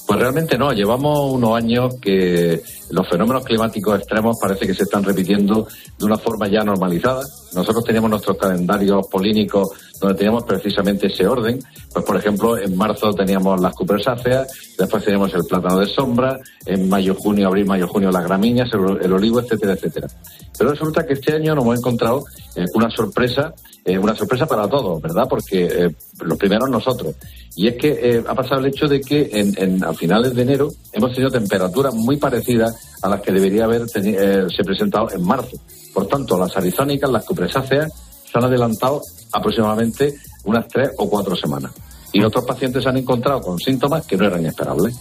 Pues 0.06 0.20
realmente 0.20 0.58
no. 0.58 0.72
Llevamos 0.72 1.32
unos 1.32 1.56
años 1.56 1.94
que 2.00 2.62
los 2.90 3.08
fenómenos 3.08 3.44
climáticos 3.44 3.98
extremos 3.98 4.38
parece 4.40 4.66
que 4.66 4.74
se 4.74 4.84
están 4.84 5.02
repitiendo 5.02 5.66
de 5.98 6.04
una 6.04 6.18
forma 6.18 6.48
ya 6.48 6.62
normalizada. 6.62 7.22
Nosotros 7.54 7.84
teníamos 7.84 8.10
nuestros 8.10 8.36
calendarios 8.36 9.06
polínicos 9.08 9.70
donde 10.00 10.18
teníamos 10.18 10.44
precisamente 10.44 11.06
ese 11.06 11.26
orden. 11.26 11.58
Pues, 11.92 12.04
por 12.04 12.16
ejemplo, 12.16 12.58
en 12.58 12.76
marzo 12.76 13.12
teníamos 13.14 13.60
las 13.60 13.74
cupresáceas, 13.74 14.74
después 14.76 15.04
teníamos 15.04 15.32
el 15.34 15.44
plátano 15.44 15.78
de 15.78 15.86
sombra, 15.86 16.38
en 16.66 16.88
mayo, 16.88 17.14
junio, 17.14 17.48
abril, 17.48 17.66
mayo, 17.66 17.88
junio 17.88 18.10
las 18.10 18.24
gramíneas, 18.24 18.70
el, 18.72 19.12
olivo, 19.12 19.40
etcétera, 19.40 19.72
etcétera. 19.74 20.08
Pero 20.56 20.70
resulta 20.70 21.06
que 21.06 21.14
este 21.14 21.34
año 21.34 21.54
nos 21.54 21.64
hemos 21.64 21.78
encontrado 21.78 22.24
eh, 22.54 22.64
una 22.74 22.90
sorpresa, 22.90 23.54
eh, 23.84 23.98
una 23.98 24.14
sorpresa 24.14 24.46
para 24.46 24.68
todos, 24.68 25.00
¿verdad? 25.00 25.26
Porque 25.28 25.64
eh, 25.64 25.90
los 26.20 26.38
primeros 26.38 26.68
nosotros. 26.68 27.14
Y 27.56 27.68
es 27.68 27.76
que 27.76 28.22
ha 28.26 28.34
pasado 28.34 28.60
el 28.60 28.66
hecho 28.66 28.88
de 28.88 29.00
que 29.00 29.30
en, 29.32 29.84
a 29.84 29.94
finales 29.94 30.34
de 30.34 30.42
enero 30.42 30.70
hemos 30.92 31.12
tenido 31.12 31.30
temperaturas 31.30 31.94
muy 31.94 32.16
parecidas 32.16 32.83
a 33.02 33.08
las 33.08 33.20
que 33.20 33.32
debería 33.32 33.64
haber 33.64 33.88
se 33.88 34.64
presentado 34.64 35.10
en 35.12 35.22
marzo. 35.22 35.56
Por 35.92 36.06
tanto, 36.08 36.38
las 36.38 36.56
arizónicas, 36.56 37.10
las 37.10 37.24
cupresáceas, 37.24 37.92
se 38.24 38.38
han 38.38 38.44
adelantado 38.44 39.00
aproximadamente 39.32 40.14
unas 40.44 40.66
tres 40.68 40.90
o 40.98 41.08
cuatro 41.08 41.36
semanas. 41.36 41.72
Y 42.12 42.22
otros 42.22 42.44
pacientes 42.44 42.82
se 42.82 42.88
han 42.88 42.96
encontrado 42.96 43.40
con 43.40 43.58
síntomas 43.58 44.06
que 44.06 44.16
no 44.16 44.26
eran 44.26 44.46
esperables. 44.46 44.94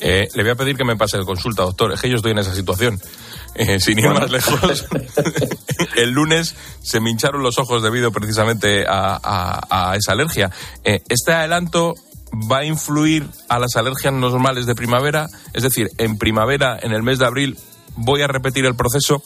Eh, 0.00 0.28
le 0.34 0.42
voy 0.42 0.52
a 0.52 0.54
pedir 0.54 0.76
que 0.76 0.84
me 0.84 0.96
pase 0.96 1.16
de 1.16 1.24
consulta, 1.24 1.62
doctor. 1.62 1.92
Es 1.92 2.00
que 2.00 2.10
yo 2.10 2.16
estoy 2.16 2.32
en 2.32 2.38
esa 2.38 2.54
situación. 2.54 3.00
Eh, 3.56 3.78
sin 3.78 3.96
ir 3.96 4.08
más 4.08 4.28
lejos, 4.32 4.84
el 5.96 6.10
lunes 6.10 6.56
se 6.82 6.98
me 6.98 7.08
hincharon 7.10 7.40
los 7.40 7.56
ojos 7.60 7.84
debido 7.84 8.10
precisamente 8.10 8.84
a, 8.84 9.96
esa 9.96 10.10
alergia. 10.10 10.50
Eh, 10.82 11.04
¿Este 11.08 11.32
adelanto 11.32 11.94
va 12.34 12.58
a 12.58 12.64
influir 12.64 13.26
a 13.48 13.58
las 13.58 13.76
alergias 13.76 14.12
normales 14.12 14.66
de 14.66 14.74
primavera? 14.74 15.28
Es 15.52 15.62
decir, 15.62 15.88
en 15.98 16.18
primavera, 16.18 16.78
en 16.80 16.92
el 16.92 17.02
mes 17.02 17.18
de 17.18 17.26
abril, 17.26 17.56
voy 17.96 18.22
a 18.22 18.26
repetir 18.26 18.64
el 18.66 18.74
proceso 18.74 19.22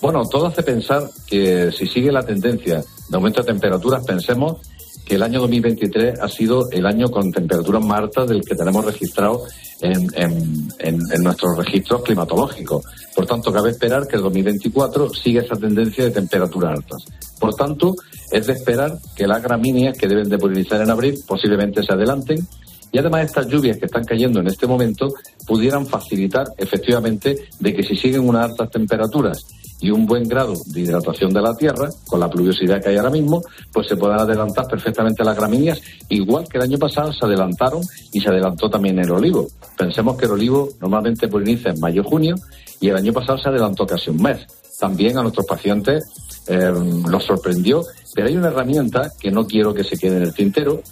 bueno, 0.00 0.22
todo 0.30 0.46
hace 0.46 0.62
pensar 0.62 1.10
que 1.26 1.72
si 1.72 1.86
sigue 1.86 2.12
la 2.12 2.22
tendencia 2.22 2.84
de 3.08 3.16
aumento 3.16 3.42
de 3.42 3.48
temperaturas, 3.48 4.04
pensemos 4.04 4.58
que 5.04 5.14
el 5.14 5.22
año 5.22 5.40
2023 5.40 6.20
ha 6.20 6.28
sido 6.28 6.70
el 6.70 6.86
año 6.86 7.10
con 7.10 7.32
temperaturas 7.32 7.84
más 7.84 7.98
altas 7.98 8.28
del 8.28 8.42
que 8.42 8.54
tenemos 8.54 8.84
registrado 8.84 9.44
en, 9.80 11.22
nuestros 11.22 11.56
registros 11.56 12.02
climatológicos. 12.02 12.84
Por 13.14 13.26
tanto, 13.26 13.52
cabe 13.52 13.70
esperar 13.70 14.06
que 14.06 14.16
el 14.16 14.22
2024 14.22 15.10
siga 15.10 15.42
esa 15.42 15.56
tendencia 15.56 16.04
de 16.04 16.10
temperaturas 16.10 16.78
altas. 16.78 17.04
Por 17.38 17.54
tanto, 17.54 17.94
es 18.30 18.46
de 18.46 18.52
esperar 18.52 18.98
que 19.16 19.26
las 19.26 19.42
gramíneas 19.42 19.96
que 19.96 20.08
deben 20.08 20.28
de 20.28 20.38
polinizar 20.38 20.80
en 20.82 20.90
abril 20.90 21.18
posiblemente 21.26 21.82
se 21.82 21.92
adelanten 21.92 22.46
y 22.90 22.98
además 22.98 23.26
estas 23.26 23.46
lluvias 23.46 23.78
que 23.78 23.86
están 23.86 24.04
cayendo 24.04 24.40
en 24.40 24.46
este 24.46 24.66
momento 24.66 25.08
pudieran 25.46 25.86
facilitar 25.86 26.46
efectivamente 26.56 27.48
de 27.60 27.74
que 27.74 27.82
si 27.82 27.96
siguen 27.96 28.26
unas 28.26 28.50
altas 28.50 28.70
temperaturas 28.70 29.44
y 29.80 29.90
un 29.90 30.06
buen 30.06 30.24
grado 30.24 30.54
de 30.66 30.80
hidratación 30.80 31.32
de 31.32 31.40
la 31.40 31.54
tierra, 31.54 31.88
con 32.06 32.20
la 32.20 32.28
pluviosidad 32.28 32.82
que 32.82 32.90
hay 32.90 32.96
ahora 32.96 33.10
mismo, 33.10 33.42
pues 33.72 33.86
se 33.86 33.96
pueden 33.96 34.18
adelantar 34.18 34.66
perfectamente 34.66 35.24
las 35.24 35.36
gramíneas, 35.36 35.80
igual 36.08 36.48
que 36.48 36.58
el 36.58 36.64
año 36.64 36.78
pasado 36.78 37.12
se 37.12 37.24
adelantaron 37.24 37.82
y 38.12 38.20
se 38.20 38.28
adelantó 38.28 38.68
también 38.68 38.98
el 38.98 39.10
olivo. 39.10 39.46
Pensemos 39.76 40.16
que 40.16 40.26
el 40.26 40.32
olivo 40.32 40.68
normalmente 40.80 41.28
poliniza 41.28 41.70
en 41.70 41.80
mayo-junio 41.80 42.34
y 42.80 42.88
el 42.88 42.96
año 42.96 43.12
pasado 43.12 43.38
se 43.38 43.48
adelantó 43.48 43.86
casi 43.86 44.10
un 44.10 44.22
mes. 44.22 44.46
También 44.78 45.18
a 45.18 45.22
nuestros 45.22 45.46
pacientes 45.46 46.04
eh, 46.48 46.72
sorprendió, 47.20 47.84
pero 48.14 48.28
hay 48.28 48.36
una 48.36 48.48
herramienta 48.48 49.12
que 49.20 49.30
no 49.30 49.46
quiero 49.46 49.74
que 49.74 49.84
se 49.84 49.96
quede 49.96 50.16
en 50.16 50.22
el 50.22 50.34
tintero, 50.34 50.82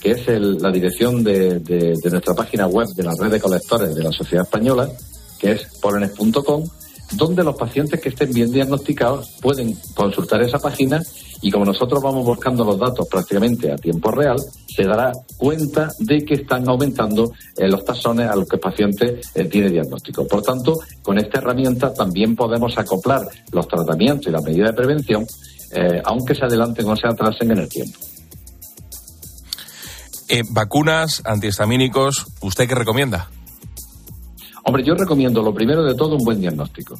que 0.00 0.12
es 0.12 0.28
la 0.28 0.70
dirección 0.70 1.24
de, 1.24 1.58
de 1.60 2.10
nuestra 2.10 2.34
página 2.34 2.66
web 2.66 2.86
de 2.88 3.02
la 3.02 3.14
red 3.18 3.30
de 3.30 3.40
colectores 3.40 3.94
de 3.94 4.04
la 4.04 4.12
Sociedad 4.12 4.44
Española, 4.44 4.88
que 5.38 5.52
es 5.52 5.64
polenes.com, 5.80 6.64
donde 7.12 7.44
los 7.44 7.56
pacientes 7.56 8.00
que 8.00 8.08
estén 8.08 8.32
bien 8.32 8.50
diagnosticados 8.50 9.30
pueden 9.40 9.76
consultar 9.94 10.42
esa 10.42 10.58
página 10.58 11.00
y 11.42 11.50
como 11.50 11.64
nosotros 11.64 12.02
vamos 12.02 12.24
buscando 12.24 12.64
los 12.64 12.78
datos 12.78 13.06
prácticamente 13.08 13.70
a 13.70 13.76
tiempo 13.76 14.10
real, 14.10 14.36
se 14.66 14.84
dará 14.84 15.12
cuenta 15.36 15.90
de 15.98 16.24
que 16.24 16.34
están 16.34 16.68
aumentando 16.68 17.32
eh, 17.56 17.68
los 17.68 17.84
tasones 17.84 18.28
a 18.28 18.36
los 18.36 18.48
que 18.48 18.56
el 18.56 18.60
paciente 18.60 19.20
eh, 19.34 19.44
tiene 19.44 19.70
diagnóstico. 19.70 20.26
Por 20.26 20.42
tanto, 20.42 20.78
con 21.02 21.18
esta 21.18 21.38
herramienta 21.38 21.92
también 21.92 22.34
podemos 22.34 22.76
acoplar 22.78 23.28
los 23.52 23.68
tratamientos 23.68 24.26
y 24.26 24.30
las 24.30 24.42
medidas 24.42 24.70
de 24.70 24.76
prevención, 24.76 25.26
eh, 25.72 26.00
aunque 26.04 26.34
se 26.34 26.44
adelanten 26.44 26.88
o 26.88 26.96
se 26.96 27.06
atrasen 27.06 27.50
en 27.50 27.58
el 27.58 27.68
tiempo. 27.68 27.98
vacunas, 30.50 31.22
antihistamínicos, 31.24 32.26
¿usted 32.40 32.66
qué 32.66 32.74
recomienda? 32.74 33.28
Hombre, 34.66 34.82
yo 34.82 34.94
recomiendo 34.96 35.42
lo 35.42 35.54
primero 35.54 35.84
de 35.84 35.94
todo 35.94 36.16
un 36.16 36.24
buen 36.24 36.40
diagnóstico. 36.40 36.98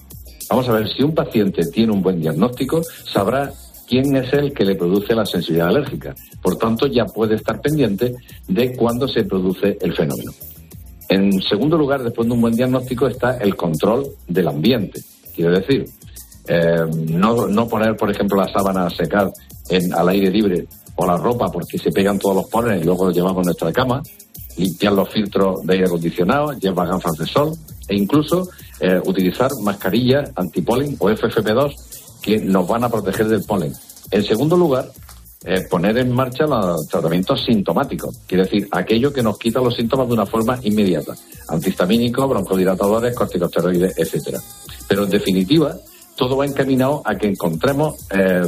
Vamos 0.49 0.69
a 0.69 0.73
ver, 0.73 0.89
si 0.89 1.03
un 1.03 1.13
paciente 1.13 1.67
tiene 1.67 1.93
un 1.93 2.01
buen 2.01 2.21
diagnóstico, 2.21 2.81
sabrá 3.13 3.53
quién 3.89 4.15
es 4.15 4.33
el 4.35 4.53
que 4.53 4.65
le 4.65 4.77
produce 4.77 5.17
la 5.17 5.27
sensibilidad 5.27 5.71
alérgica. 5.71 6.15
Por 6.41 6.57
tanto, 6.59 6.87
ya 6.87 7.07
puede 7.07 7.35
estar 7.35 7.61
pendiente 7.61 8.15
de 8.47 8.77
cuándo 8.77 9.09
se 9.09 9.25
produce 9.25 9.77
el 9.81 9.95
fenómeno. 9.95 10.31
En 11.09 11.43
segundo 11.43 11.77
lugar, 11.77 12.05
después 12.05 12.29
de 12.29 12.35
un 12.35 12.41
buen 12.41 12.55
diagnóstico, 12.55 13.09
está 13.09 13.37
el 13.39 13.57
control 13.57 14.07
del 14.29 14.47
ambiente. 14.47 15.01
Quiero 15.35 15.51
decir, 15.51 15.87
eh, 16.47 16.85
no, 17.09 17.67
poner, 17.67 17.97
por 17.97 18.13
ejemplo, 18.13 18.41
la 18.41 18.53
sábana 18.53 18.87
a 18.87 18.91
secar 18.91 19.29
en, 19.71 19.93
al 19.93 20.09
aire 20.11 20.31
libre 20.31 20.69
o 20.95 21.05
la 21.05 21.17
ropa 21.17 21.51
porque 21.51 21.79
se 21.79 21.91
pegan 21.91 22.21
todos 22.21 22.37
los 22.37 22.49
poros 22.49 22.81
y 22.81 22.85
luego 22.85 23.07
lo 23.07 23.11
llevamos 23.11 23.39
a 23.39 23.47
nuestra 23.47 23.73
cama, 23.73 24.01
limpiar 24.57 24.93
los 24.93 25.09
filtros 25.11 25.65
de 25.65 25.75
aire 25.75 25.87
acondicionado, 25.87 26.53
llevar 26.53 26.89
gafas 26.89 27.17
de 27.19 27.27
sol 27.27 27.57
e 27.89 27.97
incluso 27.97 28.49
eh, 28.81 29.01
utilizar 29.05 29.51
mascarillas 29.63 30.31
antipolen 30.37 30.97
o 30.99 31.09
FFP2 31.09 31.75
que 32.23 32.39
nos 32.39 32.67
van 32.67 32.85
a 32.85 32.89
proteger 32.89 33.29
del 33.29 33.45
polen. 33.45 33.73
En 34.11 34.25
segundo 34.25 34.57
lugar, 34.57 34.91
eh, 35.45 35.65
poner 35.71 35.97
en 35.99 36.13
marcha 36.13 36.45
los 36.45 36.89
tratamientos 36.89 37.45
sintomáticos, 37.45 38.19
quiere 38.27 38.45
decir, 38.45 38.69
aquello 38.73 39.13
que 39.13 39.23
nos 39.23 39.39
quita 39.39 39.61
los 39.61 39.77
síntomas 39.77 40.09
de 40.09 40.15
una 40.15 40.27
forma 40.27 40.59
inmediata, 40.63 41.15
antihistamínicos, 41.49 42.29
broncodilatadores, 42.29 43.15
corticosteroides, 43.15 43.97
etcétera. 43.97 44.41
Pero 44.89 45.05
en 45.05 45.11
definitiva, 45.11 45.77
todo 46.17 46.37
va 46.37 46.47
encaminado 46.47 47.03
a 47.05 47.15
que 47.15 47.29
encontremos 47.29 47.95
eh, 48.11 48.43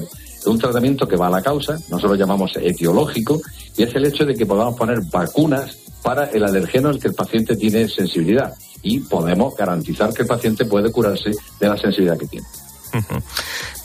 un 0.47 0.59
tratamiento 0.59 1.07
que 1.07 1.17
va 1.17 1.29
a 1.29 1.31
la 1.31 1.43
causa, 1.43 1.75
nosotros 1.89 2.13
lo 2.13 2.17
llamamos 2.17 2.53
etiológico, 2.57 3.41
y 3.77 3.83
es 3.83 3.95
el 3.95 4.07
hecho 4.07 4.25
de 4.25 4.35
que 4.35 4.47
podamos 4.47 4.75
poner 4.75 4.99
vacunas 5.13 5.77
para 6.09 6.25
el 6.31 6.43
alergeno 6.43 6.89
al 6.89 6.99
que 6.99 7.09
el 7.09 7.15
paciente 7.15 7.55
tiene 7.55 7.87
sensibilidad 7.87 8.55
y 8.83 9.01
podemos 9.01 9.55
garantizar 9.55 10.11
que 10.15 10.23
el 10.23 10.29
paciente 10.29 10.65
puede 10.65 10.91
curarse 10.91 11.33
de 11.61 11.69
la 11.69 11.77
sensibilidad 11.77 12.17
que 12.17 12.27
tiene. 12.27 12.47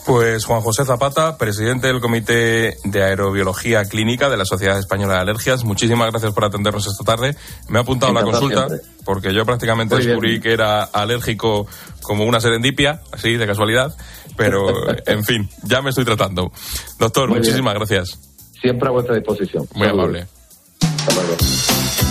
Pues 0.06 0.46
Juan 0.46 0.62
José 0.62 0.86
Zapata, 0.86 1.38
presidente 1.38 1.88
del 1.88 2.00
Comité 2.00 2.78
de 2.86 3.04
Aerobiología 3.04 3.84
Clínica 3.84 4.30
de 4.30 4.38
la 4.38 4.46
Sociedad 4.46 4.80
Española 4.80 5.16
de 5.16 5.20
Alergias, 5.20 5.66
muchísimas 5.66 6.12
gracias 6.12 6.32
por 6.32 6.46
atendernos 6.46 6.88
esta 6.88 7.04
tarde. 7.04 7.36
Me 7.68 7.80
ha 7.80 7.82
apuntado 7.82 8.14
la 8.14 8.24
consulta 8.24 8.68
porque 9.04 9.34
yo 9.34 9.46
prácticamente 9.46 9.98
descubrí 9.98 10.40
que 10.40 10.54
era 10.54 10.84
alérgico 10.84 11.68
como 12.04 12.24
una 12.24 12.40
serendipia, 12.40 13.02
así 13.12 13.36
de 13.36 13.46
casualidad, 13.46 13.94
pero 14.38 14.68
en 15.08 15.26
fin, 15.26 15.50
ya 15.64 15.82
me 15.82 15.90
estoy 15.90 16.06
tratando. 16.06 16.54
Doctor, 17.00 17.28
muchísimas 17.28 17.74
gracias. 17.74 18.18
Siempre 18.62 18.88
a 18.88 18.92
vuestra 18.92 19.14
disposición. 19.14 19.68
Muy 19.76 19.90
amable. 19.90 20.26
Hasta 21.06 21.22
luego. 21.22 22.03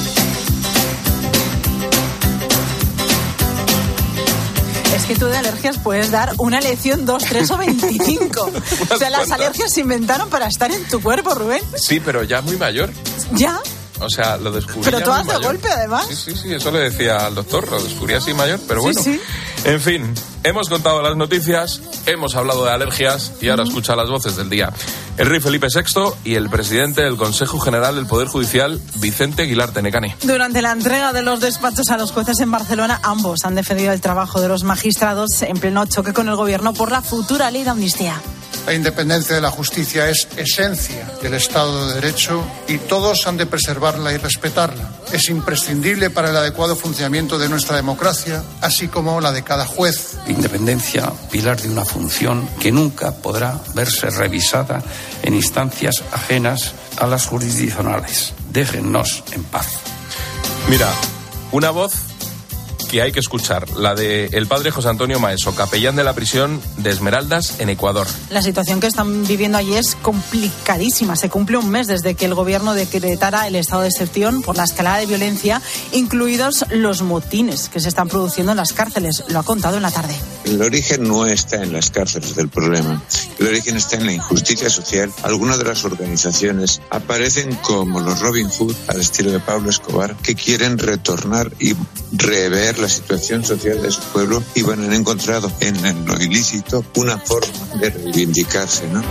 Que 5.12 5.18
tú 5.18 5.26
de 5.26 5.36
alergias 5.36 5.78
puedes 5.78 6.10
dar 6.10 6.32
una 6.38 6.60
lección, 6.60 7.04
dos, 7.04 7.24
tres 7.24 7.50
o 7.50 7.58
veinticinco. 7.58 8.50
o 8.90 8.96
sea, 8.96 9.10
las 9.10 9.30
alergias 9.30 9.70
se 9.72 9.80
inventaron 9.80 10.30
para 10.30 10.46
estar 10.46 10.70
en 10.70 10.82
tu 10.88 11.02
cuerpo, 11.02 11.34
Rubén. 11.34 11.62
Sí, 11.76 12.00
pero 12.00 12.22
ya 12.22 12.40
muy 12.40 12.56
mayor. 12.56 12.90
¿Ya? 13.32 13.60
O 14.00 14.08
sea, 14.08 14.36
lo 14.38 14.50
descubrí. 14.50 14.82
Pero 14.84 15.00
todo 15.02 15.22
de 15.22 15.44
golpe, 15.44 15.68
además. 15.68 16.06
Sí, 16.08 16.16
sí, 16.16 16.34
sí, 16.34 16.54
eso 16.54 16.70
le 16.70 16.90
decía 16.90 17.26
al 17.26 17.34
doctor, 17.34 17.70
lo 17.70 17.82
descubrí 17.82 18.14
así 18.14 18.32
mayor, 18.32 18.58
pero 18.66 18.80
bueno. 18.80 19.00
Sí, 19.02 19.20
En 19.64 19.80
fin, 19.80 20.12
hemos 20.42 20.68
contado 20.68 21.02
las 21.02 21.16
noticias, 21.16 21.80
hemos 22.06 22.34
hablado 22.34 22.64
de 22.64 22.72
alergias 22.72 23.32
y 23.40 23.48
ahora 23.48 23.62
escucha 23.62 23.94
las 23.94 24.10
voces 24.10 24.36
del 24.36 24.50
día. 24.50 24.72
El 25.18 25.26
rey 25.26 25.38
Felipe 25.38 25.68
VI 25.72 26.14
y 26.24 26.34
el 26.34 26.50
presidente 26.50 27.02
del 27.02 27.16
Consejo 27.16 27.60
General 27.60 27.94
del 27.94 28.06
Poder 28.06 28.26
Judicial, 28.26 28.80
Vicente 28.96 29.42
Aguilar 29.42 29.70
Tenecane. 29.72 30.16
Durante 30.24 30.62
la 30.62 30.72
entrega 30.72 31.12
de 31.12 31.22
los 31.22 31.40
despachos 31.40 31.90
a 31.90 31.96
los 31.96 32.10
jueces 32.10 32.40
en 32.40 32.50
Barcelona, 32.50 32.98
ambos 33.04 33.44
han 33.44 33.54
defendido 33.54 33.92
el 33.92 34.00
trabajo 34.00 34.40
de 34.40 34.48
los 34.48 34.64
magistrados 34.64 35.42
en 35.42 35.56
pleno 35.56 35.86
choque 35.86 36.12
con 36.12 36.28
el 36.28 36.34
gobierno 36.34 36.74
por 36.74 36.90
la 36.90 37.00
futura 37.00 37.50
ley 37.52 37.62
de 37.62 37.70
amnistía. 37.70 38.20
La 38.66 38.74
independencia 38.74 39.34
de 39.34 39.40
la 39.40 39.50
justicia 39.50 40.08
es 40.08 40.28
esencia 40.36 41.10
del 41.20 41.34
Estado 41.34 41.88
de 41.88 41.94
Derecho 41.94 42.44
y 42.68 42.78
todos 42.78 43.26
han 43.26 43.36
de 43.36 43.46
preservarla 43.46 44.12
y 44.12 44.18
respetarla. 44.18 44.88
Es 45.12 45.28
imprescindible 45.30 46.10
para 46.10 46.30
el 46.30 46.36
adecuado 46.36 46.76
funcionamiento 46.76 47.38
de 47.38 47.48
nuestra 47.48 47.74
democracia, 47.74 48.44
así 48.60 48.86
como 48.86 49.20
la 49.20 49.32
de 49.32 49.42
cada 49.42 49.66
juez. 49.66 50.16
Independencia, 50.28 51.12
pilar 51.30 51.60
de 51.60 51.70
una 51.70 51.84
función 51.84 52.48
que 52.60 52.70
nunca 52.70 53.10
podrá 53.12 53.60
verse 53.74 54.10
revisada 54.10 54.80
en 55.22 55.34
instancias 55.34 56.02
ajenas 56.12 56.72
a 56.98 57.08
las 57.08 57.26
jurisdiccionales. 57.26 58.32
Déjennos 58.52 59.24
en 59.32 59.42
paz. 59.42 59.66
Mira, 60.68 60.88
una 61.50 61.70
voz 61.70 61.94
que 62.92 63.00
hay 63.00 63.10
que 63.10 63.20
escuchar, 63.20 63.70
la 63.70 63.94
de 63.94 64.26
el 64.32 64.46
padre 64.46 64.70
José 64.70 64.90
Antonio 64.90 65.18
Maeso, 65.18 65.54
capellán 65.54 65.96
de 65.96 66.04
la 66.04 66.12
prisión 66.12 66.60
de 66.76 66.90
Esmeraldas 66.90 67.58
en 67.58 67.70
Ecuador. 67.70 68.06
La 68.28 68.42
situación 68.42 68.80
que 68.80 68.86
están 68.86 69.26
viviendo 69.26 69.56
allí 69.56 69.72
es 69.72 69.94
complicadísima. 69.94 71.16
Se 71.16 71.30
cumple 71.30 71.56
un 71.56 71.70
mes 71.70 71.86
desde 71.86 72.14
que 72.14 72.26
el 72.26 72.34
gobierno 72.34 72.74
decretara 72.74 73.48
el 73.48 73.56
estado 73.56 73.80
de 73.80 73.88
excepción 73.88 74.42
por 74.42 74.58
la 74.58 74.64
escalada 74.64 74.98
de 74.98 75.06
violencia, 75.06 75.62
incluidos 75.92 76.66
los 76.68 77.00
motines 77.00 77.70
que 77.70 77.80
se 77.80 77.88
están 77.88 78.08
produciendo 78.08 78.52
en 78.52 78.58
las 78.58 78.74
cárceles. 78.74 79.24
Lo 79.28 79.38
ha 79.38 79.42
contado 79.42 79.78
en 79.78 79.84
la 79.84 79.90
tarde. 79.90 80.14
El 80.44 80.60
origen 80.60 81.08
no 81.08 81.24
está 81.24 81.62
en 81.62 81.72
las 81.72 81.90
cárceles 81.90 82.36
del 82.36 82.50
problema. 82.50 83.02
El 83.38 83.46
origen 83.46 83.78
está 83.78 83.96
en 83.96 84.04
la 84.04 84.12
injusticia 84.12 84.68
social. 84.68 85.10
Algunas 85.22 85.56
de 85.56 85.64
las 85.64 85.86
organizaciones 85.86 86.82
aparecen 86.90 87.54
como 87.54 88.00
los 88.00 88.20
Robin 88.20 88.50
Hood, 88.50 88.76
al 88.88 89.00
estilo 89.00 89.30
de 89.30 89.40
Pablo 89.40 89.70
Escobar, 89.70 90.14
que 90.16 90.34
quieren 90.34 90.76
retornar 90.76 91.50
y 91.58 91.74
rever 92.12 92.81
la 92.82 92.88
situación 92.88 93.44
social 93.44 93.80
de 93.80 93.92
su 93.92 94.00
pueblo 94.12 94.42
y 94.56 94.62
van 94.62 94.90
a 94.90 94.96
encontrado 94.96 95.50
en 95.60 95.76
lo 96.04 96.20
ilícito 96.20 96.84
una 96.96 97.16
forma 97.16 97.76
de 97.80 97.90
reivindicarse, 97.90 98.88
¿no? 98.88 99.02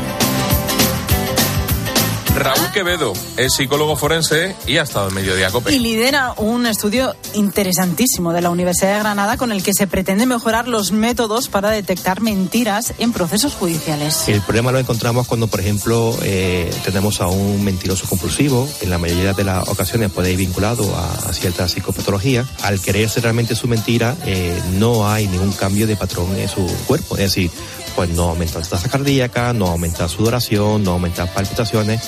Raúl 2.44 2.72
Quevedo 2.72 3.14
es 3.38 3.54
psicólogo 3.54 3.96
forense 3.96 4.56
y 4.66 4.78
ha 4.78 4.84
estado 4.84 5.10
en 5.10 5.14
Mediodía 5.14 5.52
Cope. 5.52 5.72
Y 5.72 5.78
lidera 5.78 6.34
un 6.38 6.66
estudio 6.66 7.16
interesantísimo 7.36 8.34
de 8.34 8.42
la 8.42 8.50
Universidad 8.50 8.94
de 8.94 9.00
Granada 9.00 9.38
con 9.38 9.52
el 9.52 9.62
que 9.62 9.74
se 9.76 9.86
pretende 9.86 10.26
mejorar 10.26 10.68
los 10.68 10.92
métodos 10.92 11.50
para 11.50 11.70
detectar 11.70 12.22
mentiras 12.22 12.94
en 12.98 13.14
procesos 13.14 13.54
judiciales. 13.54 14.28
El 14.28 14.42
problema 14.42 14.72
lo 14.72 14.80
encontramos 14.80 15.28
cuando, 15.28 15.48
por 15.48 15.60
ejemplo, 15.60 16.18
eh, 16.24 16.74
tenemos 16.84 17.22
a 17.22 17.28
un 17.28 17.64
mentiroso 17.64 18.08
compulsivo. 18.08 18.68
En 18.82 18.90
la 18.90 18.98
mayoría 18.98 19.34
de 19.34 19.44
las 19.44 19.70
ocasiones 19.70 20.12
puede 20.12 20.32
ir 20.32 20.38
vinculado 20.38 20.84
a, 20.96 21.34
cierta 21.34 21.68
psicopatología. 21.68 22.46
Al 22.64 22.82
creerse 22.82 23.22
realmente 23.22 23.56
su 23.56 23.68
mentira, 23.68 24.16
eh, 24.26 24.60
no 24.74 25.08
hay 25.08 25.28
ningún 25.28 25.52
cambio 25.52 25.86
de 25.86 25.96
patrón 25.96 26.36
en 26.36 26.50
su 26.50 26.66
cuerpo. 26.88 27.18
Es 27.18 27.36
decir, 27.36 27.52
pues 27.96 28.10
no 28.10 28.30
aumenta 28.30 28.58
la 28.58 28.66
tasa 28.66 28.90
cardíaca, 28.90 29.54
no 29.54 29.68
aumenta 29.68 30.08
su 30.08 30.18
sudoración, 30.18 30.84
no 30.84 30.92
aumenta 30.92 31.26
palpitaciones 31.28 32.02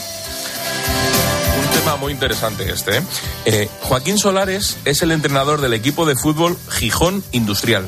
muy 2.03 2.11
interesante 2.11 2.69
este. 2.69 2.97
¿eh? 2.97 3.01
Eh, 3.45 3.69
Joaquín 3.79 4.17
Solares 4.17 4.77
es 4.83 5.01
el 5.03 5.11
entrenador 5.11 5.61
del 5.61 5.73
equipo 5.73 6.05
de 6.05 6.15
fútbol 6.15 6.57
Gijón 6.69 7.23
Industrial. 7.31 7.87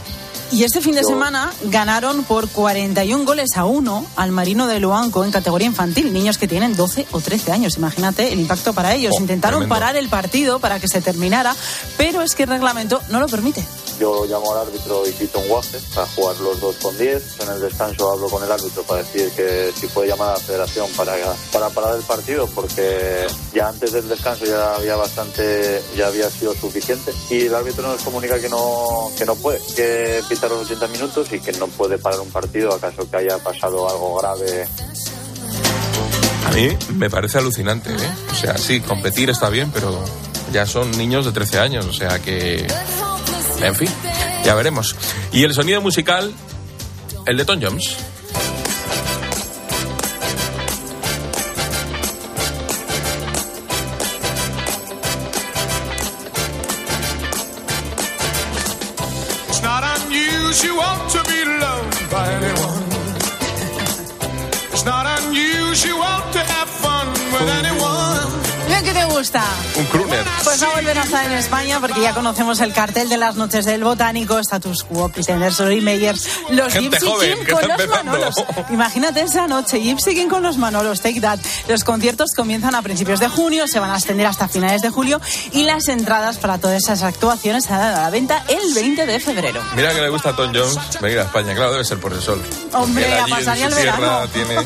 Y 0.56 0.64
este 0.64 0.80
fin 0.80 0.96
de 0.96 1.04
semana 1.04 1.52
ganaron 1.66 2.24
por 2.24 2.48
41 2.48 3.26
goles 3.26 3.58
a 3.58 3.66
1 3.66 4.06
al 4.16 4.32
Marino 4.32 4.68
de 4.68 4.80
Luanco 4.80 5.26
en 5.26 5.32
categoría 5.32 5.68
infantil, 5.68 6.14
niños 6.14 6.38
que 6.38 6.48
tienen 6.48 6.78
12 6.78 7.08
o 7.12 7.20
13 7.20 7.52
años. 7.52 7.76
Imagínate 7.76 8.32
el 8.32 8.40
impacto 8.40 8.72
para 8.72 8.96
ellos. 8.96 9.12
Oh, 9.18 9.20
Intentaron 9.20 9.68
parar 9.68 9.98
el 9.98 10.08
partido 10.08 10.60
para 10.60 10.80
que 10.80 10.88
se 10.88 11.02
terminara, 11.02 11.54
pero 11.98 12.22
es 12.22 12.36
que 12.36 12.44
el 12.44 12.50
reglamento 12.50 13.02
no 13.10 13.20
lo 13.20 13.28
permite. 13.28 13.66
yo 14.00 14.26
llamo 14.26 14.54
al 14.54 14.68
árbitro 14.68 15.06
y 15.06 15.12
quito 15.12 15.40
un 15.40 15.50
guaje 15.50 15.78
para 15.94 16.08
jugar 16.08 16.38
los 16.38 16.62
dos 16.62 16.78
con 16.78 16.98
10. 16.98 17.42
En 17.42 17.50
el 17.50 17.60
descanso 17.60 18.14
hablo 18.14 18.30
con 18.30 18.42
el 18.42 18.50
árbitro 18.50 18.84
para 18.84 19.04
decir 19.04 19.30
que 19.32 19.74
si 19.78 19.88
puede 19.88 20.08
llamar 20.08 20.30
a 20.30 20.34
la 20.36 20.40
federación 20.40 20.88
para, 20.96 21.16
para 21.52 21.70
parar 21.70 21.98
el 21.98 22.04
partido, 22.04 22.48
porque 22.56 23.28
ya 23.54 23.68
antes 23.68 23.92
del 23.92 24.08
descanso 24.08 24.46
ya 24.46 24.76
había 24.76 24.96
bastante, 24.96 25.84
ya 25.98 26.08
había 26.08 26.30
sido 26.30 26.56
suficiente. 26.56 27.12
Y 27.30 27.48
el 27.48 27.56
árbitro 27.56 27.86
nos 27.86 28.02
comunica 28.04 28.40
que 28.40 28.48
no, 28.48 29.12
que 29.18 29.26
no 29.26 29.36
puede, 29.36 29.60
que 29.76 30.24
pita 30.30 30.45
los 30.50 30.70
80 30.70 30.88
minutos 30.88 31.32
y 31.32 31.40
que 31.40 31.52
no 31.54 31.68
puede 31.68 31.98
parar 31.98 32.20
un 32.20 32.30
partido 32.30 32.74
acaso 32.74 33.10
que 33.10 33.18
haya 33.18 33.38
pasado 33.38 33.90
algo 33.90 34.18
grave 34.18 34.68
a 36.46 36.52
mí 36.52 36.70
me 36.94 37.10
parece 37.10 37.40
alucinante, 37.40 37.90
¿eh? 37.92 38.10
O 38.32 38.36
sea, 38.36 38.58
sí, 38.58 38.80
competir 38.80 39.30
está 39.30 39.50
bien, 39.50 39.72
pero 39.74 40.04
ya 40.54 40.66
son 40.66 40.92
niños 40.92 41.26
de 41.26 41.32
13 41.32 41.60
años, 41.60 41.86
o 41.86 41.94
sea 41.94 42.20
que... 42.20 42.68
En 43.62 43.76
fin, 43.76 43.90
ya 44.44 44.54
veremos. 44.54 44.96
Y 45.32 45.44
el 45.44 45.54
sonido 45.54 45.82
musical, 45.82 46.32
el 47.26 47.38
de 47.38 47.46
Tom 47.46 47.60
Jones. 47.62 47.98
Volver 70.76 70.98
a 70.98 71.04
estar 71.04 71.26
en 71.26 71.32
España 71.32 71.80
porque 71.80 72.02
ya 72.02 72.14
conocemos 72.14 72.60
el 72.60 72.74
cartel 72.74 73.08
de 73.08 73.16
las 73.16 73.36
noches 73.36 73.64
del 73.64 73.84
botánico, 73.84 74.38
Status 74.40 74.84
Quo, 74.84 75.08
Pretenders, 75.08 75.58
Rory 75.60 75.80
Meyers, 75.80 76.28
los 76.50 76.74
Gente 76.74 76.98
Gypsy 76.98 77.08
joven 77.08 77.34
King 77.34 77.54
con 77.54 77.62
los 77.62 77.80
empezando. 77.80 78.12
Manolos. 78.12 78.36
Imagínate 78.70 79.22
esa 79.22 79.48
noche, 79.48 79.80
Gypsy 79.80 80.14
King 80.14 80.28
con 80.28 80.44
los 80.44 80.58
Manolos, 80.58 81.00
Take 81.00 81.22
That. 81.22 81.40
Los 81.70 81.86
conciertos 81.86 82.32
comienzan 82.36 82.76
a 82.76 82.82
principios 82.82 83.22
de 83.22 83.30
junio, 83.30 83.68
se 83.68 83.80
van 83.80 83.92
a 83.92 83.96
extender 83.96 84.28
hasta 84.28 84.50
finales 84.50 84.82
de 84.82 84.90
julio 84.90 85.22
y 85.54 85.64
las 85.64 85.88
entradas 85.88 86.38
para 86.40 86.58
todas 86.58 86.84
esas 86.84 87.04
actuaciones 87.04 87.64
se 87.64 87.70
dan 87.72 87.96
a 87.96 88.02
la 88.02 88.10
venta 88.10 88.44
el 88.50 88.74
20 88.74 89.06
de 89.06 89.20
febrero. 89.22 89.64
Mira 89.76 89.94
que 89.94 90.02
le 90.02 90.10
gusta 90.10 90.32
a 90.32 90.36
Tom 90.36 90.52
Jones 90.54 90.78
venir 91.00 91.20
a 91.20 91.24
España. 91.24 91.56
Claro, 91.56 91.72
debe 91.72 91.86
ser 91.86 92.00
por 92.00 92.12
el 92.12 92.22
sol. 92.22 92.44
Hombre, 92.74 93.06
a 93.14 93.24
allí 93.24 93.32
en 93.32 93.38
pasar 93.38 93.58
ya 93.58 93.72
su 93.72 93.78
el 93.78 93.86
verano. 93.86 94.28
tiene... 94.28 94.56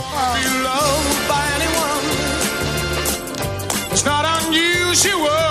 It's 3.92 4.06
not 4.06 4.24
unusual. 4.48 5.49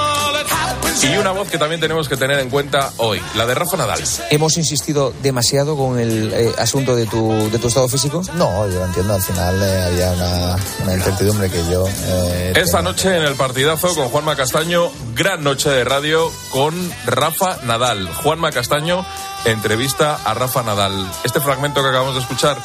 Y 1.03 1.17
una 1.17 1.31
voz 1.31 1.49
que 1.49 1.59
también 1.59 1.81
tenemos 1.81 2.09
que 2.09 2.17
tener 2.17 2.39
en 2.41 2.51
cuenta 2.51 2.93
hoy, 2.97 3.23
la 3.37 3.47
de 3.47 3.55
Rafa 3.55 3.77
Nadal. 3.77 4.03
¿Hemos 4.31 4.57
insistido 4.57 5.13
demasiado 5.23 5.77
con 5.77 5.99
el 5.99 6.33
eh, 6.35 6.53
asunto 6.59 6.97
de 6.97 7.07
tu, 7.07 7.49
de 7.51 7.59
tu 7.59 7.69
estado 7.69 7.89
físico? 7.89 8.21
No, 8.35 8.67
yo 8.69 8.81
lo 8.81 8.85
entiendo. 8.87 9.15
Al 9.15 9.23
final 9.23 9.63
eh, 9.63 9.83
había 9.87 10.11
una, 10.13 10.57
una 10.83 10.95
incertidumbre 10.95 11.51
que 11.51 11.65
yo. 11.71 11.87
eh, 11.89 12.53
Esta 12.57 12.83
noche 12.83 13.17
en 13.17 13.23
el 13.23 13.35
partidazo 13.37 13.95
con 13.95 14.09
Juanma 14.09 14.35
Castaño, 14.35 14.91
gran 15.15 15.45
noche 15.45 15.71
de 15.71 15.85
radio 15.85 16.33
con 16.51 16.75
Rafa 17.07 17.59
Nadal. 17.63 18.13
Juanma 18.13 18.51
Castaño 18.51 19.07
entrevista 19.45 20.19
a 20.25 20.35
Rafa 20.35 20.63
Nadal. 20.65 21.09
Este 21.23 21.41
fragmento 21.41 21.81
que 21.83 21.89
acabamos 21.89 22.15
de 22.17 22.21
escuchar 22.23 22.59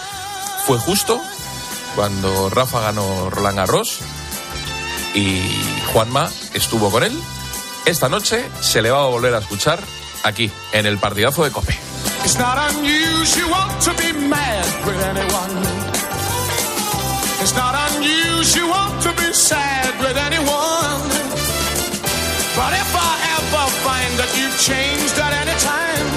fue 0.66 0.80
justo 0.80 1.22
cuando 1.96 2.50
Rafa 2.50 2.82
ganó 2.82 3.30
Roland 3.30 3.58
Garros 3.58 4.00
y 5.14 5.40
Juanma 5.94 6.32
estuvo 6.56 6.90
con 6.90 7.04
él. 7.04 7.18
Esta 7.86 8.08
noche 8.08 8.50
se 8.62 8.82
le 8.82 8.92
va 8.92 9.04
a 9.04 9.08
volver 9.08 9.34
a 9.34 9.40
escuchar 9.40 9.80
aquí, 10.24 10.50
en 10.72 10.86
el 10.86 10.98
partidazo 10.98 11.44
de 11.44 11.52
Cope. 11.52 11.78
It's 12.24 12.38
not 12.40 12.58
unusual 12.72 13.68
to 13.82 13.92
be 13.98 14.14
mad 14.14 14.66
with 14.86 15.04
anyone. 15.04 15.62
It's 17.42 17.54
not 17.54 17.76
unusual 17.92 19.00
to 19.02 19.12
be 19.22 19.34
sad 19.34 20.00
with 20.00 20.16
anyone. 20.16 21.10
But 22.56 22.74
if 22.74 22.96
I 22.96 23.14
ever 23.36 23.68
find 23.84 24.18
that 24.18 24.32
you've 24.38 24.58
changed 24.62 25.20
at 25.20 25.34
any 25.44 25.58
time, 25.60 26.08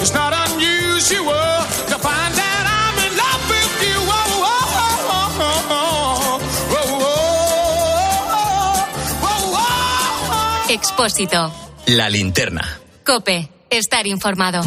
it's 0.00 0.12
not 0.12 0.32
unusual 0.50 1.59
Expósito. 11.00 11.50
La 11.86 12.10
linterna. 12.10 12.60
Cope. 13.06 13.48
Estar 13.70 14.06
informado. 14.06 14.60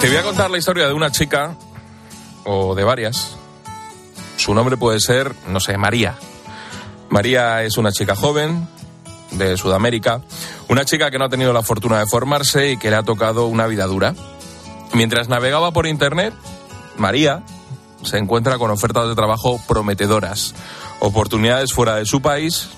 Te 0.00 0.08
voy 0.08 0.16
a 0.16 0.22
contar 0.24 0.50
la 0.50 0.58
historia 0.58 0.88
de 0.88 0.94
una 0.94 1.12
chica, 1.12 1.56
o 2.42 2.74
de 2.74 2.82
varias. 2.82 3.36
Su 4.36 4.52
nombre 4.52 4.76
puede 4.76 4.98
ser, 4.98 5.32
no 5.46 5.60
sé, 5.60 5.78
María. 5.78 6.16
María 7.08 7.62
es 7.62 7.76
una 7.76 7.92
chica 7.92 8.16
joven 8.16 8.66
de 9.30 9.56
Sudamérica, 9.56 10.22
una 10.68 10.84
chica 10.84 11.12
que 11.12 11.20
no 11.20 11.26
ha 11.26 11.28
tenido 11.28 11.52
la 11.52 11.62
fortuna 11.62 12.00
de 12.00 12.06
formarse 12.06 12.72
y 12.72 12.76
que 12.78 12.90
le 12.90 12.96
ha 12.96 13.04
tocado 13.04 13.46
una 13.46 13.68
vida 13.68 13.86
dura. 13.86 14.16
Mientras 14.92 15.28
navegaba 15.28 15.70
por 15.70 15.86
Internet, 15.86 16.34
María 16.96 17.42
se 18.02 18.18
encuentra 18.18 18.58
con 18.58 18.70
ofertas 18.70 19.08
de 19.08 19.14
trabajo 19.14 19.60
prometedoras, 19.66 20.54
oportunidades 21.00 21.72
fuera 21.72 21.96
de 21.96 22.06
su 22.06 22.20
país 22.20 22.68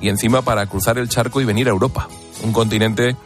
y 0.00 0.08
encima 0.08 0.42
para 0.42 0.66
cruzar 0.66 0.98
el 0.98 1.08
charco 1.08 1.40
y 1.40 1.44
venir 1.44 1.68
a 1.68 1.70
Europa, 1.70 2.08
un 2.42 2.52
continente 2.52 3.16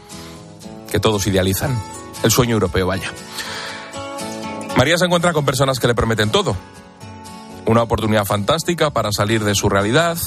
que 0.91 1.01
todos 1.01 1.27
idealizan, 1.27 1.81
el 2.23 2.31
sueño 2.31 2.55
europeo, 2.55 2.87
vaya. 2.87 3.11
María 4.77 4.99
se 4.99 5.07
encuentra 5.07 5.33
con 5.33 5.45
personas 5.45 5.81
que 5.81 5.87
le 5.87 5.95
prometen 5.95 6.31
todo. 6.31 6.55
Una 7.65 7.83
oportunidad 7.83 8.27
fantástica 8.27 8.91
para 8.91 9.11
salir 9.11 9.43
de 9.43 9.55
su 9.55 9.69
realidad, 9.69 10.19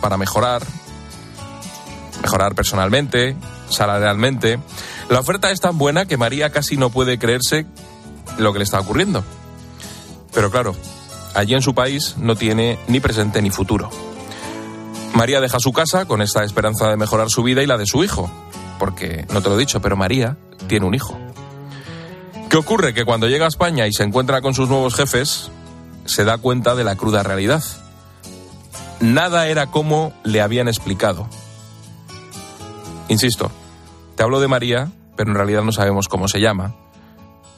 para 0.00 0.16
mejorar, 0.16 0.62
mejorar 2.20 2.54
personalmente, 2.54 3.36
salarialmente. 3.68 4.58
La 5.08 5.20
oferta 5.20 5.50
es 5.50 5.60
tan 5.60 5.78
buena 5.78 6.06
que 6.06 6.16
María 6.16 6.50
casi 6.50 6.76
no 6.76 6.90
puede 6.90 7.18
creerse 7.18 7.64
lo 8.38 8.52
que 8.52 8.58
le 8.58 8.64
está 8.64 8.80
ocurriendo. 8.80 9.24
Pero 10.32 10.50
claro, 10.50 10.74
allí 11.34 11.54
en 11.54 11.62
su 11.62 11.74
país 11.74 12.14
no 12.18 12.36
tiene 12.36 12.78
ni 12.88 13.00
presente 13.00 13.42
ni 13.42 13.50
futuro. 13.50 13.90
María 15.14 15.40
deja 15.40 15.60
su 15.60 15.72
casa 15.72 16.06
con 16.06 16.22
esta 16.22 16.42
esperanza 16.42 16.88
de 16.88 16.96
mejorar 16.96 17.30
su 17.30 17.42
vida 17.42 17.62
y 17.62 17.66
la 17.66 17.76
de 17.76 17.86
su 17.86 18.02
hijo, 18.02 18.30
porque 18.78 19.26
no 19.30 19.42
te 19.42 19.48
lo 19.48 19.56
he 19.56 19.58
dicho, 19.58 19.80
pero 19.80 19.96
María 19.96 20.36
tiene 20.68 20.86
un 20.86 20.94
hijo. 20.94 21.18
¿Qué 22.48 22.56
ocurre? 22.56 22.94
Que 22.94 23.04
cuando 23.04 23.28
llega 23.28 23.44
a 23.44 23.48
España 23.48 23.86
y 23.86 23.92
se 23.92 24.02
encuentra 24.02 24.40
con 24.40 24.54
sus 24.54 24.68
nuevos 24.68 24.94
jefes, 24.94 25.50
se 26.04 26.24
da 26.24 26.38
cuenta 26.38 26.74
de 26.74 26.84
la 26.84 26.96
cruda 26.96 27.22
realidad. 27.22 27.62
Nada 29.00 29.48
era 29.48 29.66
como 29.66 30.12
le 30.22 30.40
habían 30.40 30.68
explicado. 30.68 31.28
Insisto, 33.08 33.50
te 34.16 34.22
hablo 34.22 34.40
de 34.40 34.48
María, 34.48 34.90
pero 35.16 35.30
en 35.30 35.36
realidad 35.36 35.62
no 35.62 35.72
sabemos 35.72 36.08
cómo 36.08 36.28
se 36.28 36.40
llama, 36.40 36.74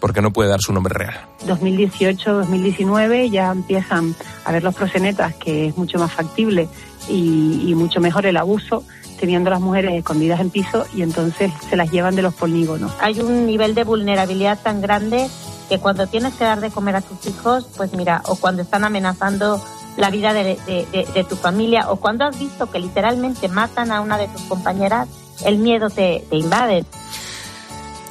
porque 0.04 0.20
no 0.20 0.32
puede 0.32 0.50
dar 0.50 0.60
su 0.60 0.70
nombre 0.70 0.92
real. 0.92 1.14
2018-2019 1.46 3.30
ya 3.30 3.50
empiezan 3.50 4.14
a 4.44 4.52
ver 4.52 4.62
los 4.62 4.74
prosenetas 4.74 5.34
que 5.36 5.68
es 5.68 5.78
mucho 5.78 5.98
más 5.98 6.12
factible 6.12 6.68
y, 7.08 7.70
y 7.70 7.74
mucho 7.74 8.00
mejor 8.02 8.26
el 8.26 8.36
abuso 8.36 8.84
teniendo 9.18 9.48
las 9.48 9.62
mujeres 9.62 9.94
escondidas 9.94 10.40
en 10.40 10.50
piso 10.50 10.84
y 10.94 11.00
entonces 11.00 11.50
se 11.70 11.76
las 11.76 11.90
llevan 11.90 12.16
de 12.16 12.20
los 12.20 12.34
polígonos. 12.34 12.92
Hay 13.00 13.18
un 13.20 13.46
nivel 13.46 13.74
de 13.74 13.84
vulnerabilidad 13.84 14.58
tan 14.62 14.82
grande 14.82 15.26
que 15.70 15.78
cuando 15.78 16.06
tienes 16.06 16.34
que 16.34 16.44
dar 16.44 16.60
de 16.60 16.68
comer 16.70 16.96
a 16.96 17.00
tus 17.00 17.26
hijos, 17.26 17.66
pues 17.74 17.94
mira, 17.94 18.20
o 18.26 18.36
cuando 18.36 18.60
están 18.60 18.84
amenazando 18.84 19.58
la 19.96 20.10
vida 20.10 20.34
de, 20.34 20.44
de- 20.66 20.86
de- 20.92 21.08
de 21.14 21.24
tu 21.24 21.36
familia, 21.36 21.90
o 21.90 21.96
cuando 21.96 22.26
has 22.26 22.38
visto 22.38 22.70
que 22.70 22.78
literalmente 22.78 23.48
matan 23.48 23.90
a 23.90 24.02
una 24.02 24.18
de 24.18 24.28
tus 24.28 24.42
compañeras, 24.42 25.08
el 25.46 25.56
miedo 25.56 25.88
te, 25.88 26.24
te 26.28 26.36
invade. 26.36 26.84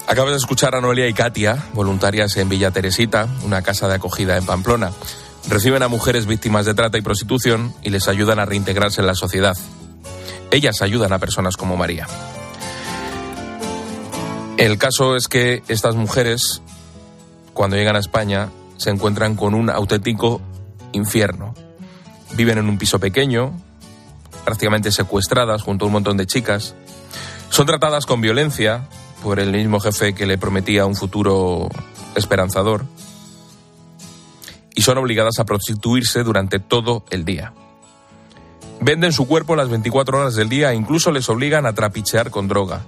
Acabas 0.05 0.31
de 0.31 0.37
escuchar 0.37 0.75
a 0.75 0.81
Noelia 0.81 1.07
y 1.07 1.13
Katia, 1.13 1.63
voluntarias 1.73 2.35
en 2.35 2.49
Villa 2.49 2.71
Teresita, 2.71 3.27
una 3.43 3.61
casa 3.61 3.87
de 3.87 3.95
acogida 3.95 4.37
en 4.37 4.45
Pamplona. 4.45 4.91
Reciben 5.47 5.81
a 5.81 5.87
mujeres 5.87 6.25
víctimas 6.25 6.65
de 6.65 6.73
trata 6.73 6.97
y 6.97 7.01
prostitución 7.01 7.73
y 7.83 7.89
les 7.89 8.07
ayudan 8.09 8.37
a 8.39 8.45
reintegrarse 8.45 8.99
en 9.01 9.07
la 9.07 9.15
sociedad. 9.15 9.57
Ellas 10.51 10.81
ayudan 10.81 11.13
a 11.13 11.19
personas 11.19 11.55
como 11.55 11.77
María. 11.77 12.05
El 14.57 14.77
caso 14.77 15.15
es 15.15 15.27
que 15.27 15.63
estas 15.67 15.95
mujeres, 15.95 16.61
cuando 17.53 17.77
llegan 17.77 17.95
a 17.95 17.99
España, 17.99 18.49
se 18.77 18.89
encuentran 18.89 19.35
con 19.35 19.53
un 19.53 19.69
auténtico 19.69 20.41
infierno. 20.91 21.55
Viven 22.33 22.57
en 22.57 22.67
un 22.67 22.77
piso 22.77 22.99
pequeño, 22.99 23.53
prácticamente 24.43 24.91
secuestradas 24.91 25.61
junto 25.61 25.85
a 25.85 25.87
un 25.87 25.93
montón 25.93 26.17
de 26.17 26.27
chicas. 26.27 26.75
Son 27.49 27.65
tratadas 27.65 28.05
con 28.05 28.21
violencia 28.21 28.87
por 29.23 29.39
el 29.39 29.51
mismo 29.51 29.79
jefe 29.79 30.13
que 30.13 30.25
le 30.25 30.38
prometía 30.38 30.86
un 30.86 30.95
futuro 30.95 31.69
esperanzador. 32.15 32.86
Y 34.75 34.81
son 34.81 34.97
obligadas 34.97 35.39
a 35.39 35.45
prostituirse 35.45 36.23
durante 36.23 36.59
todo 36.59 37.05
el 37.09 37.23
día. 37.23 37.53
Venden 38.81 39.13
su 39.13 39.27
cuerpo 39.27 39.55
las 39.55 39.69
24 39.69 40.19
horas 40.19 40.36
del 40.36 40.49
día 40.49 40.71
e 40.71 40.75
incluso 40.75 41.12
les 41.12 41.29
obligan 41.29 41.65
a 41.65 41.73
trapichear 41.73 42.31
con 42.31 42.47
droga. 42.47 42.81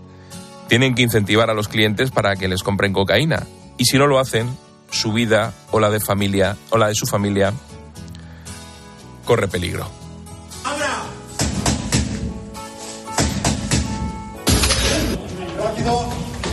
Tienen 0.67 0.93
que 0.93 1.03
incentivar 1.03 1.49
a 1.49 1.53
los 1.53 1.67
clientes 1.67 2.11
para 2.11 2.35
que 2.35 2.47
les 2.47 2.63
compren 2.63 2.91
cocaína 2.91 3.47
y 3.77 3.85
si 3.85 3.97
no 3.97 4.07
lo 4.07 4.19
hacen, 4.19 4.57
su 4.91 5.13
vida 5.13 5.53
o 5.71 5.79
la 5.79 5.89
de 5.89 5.99
familia 5.99 6.57
o 6.69 6.77
la 6.77 6.87
de 6.87 6.95
su 6.95 7.05
familia 7.05 7.53
corre 9.25 9.47
peligro. 9.47 10.04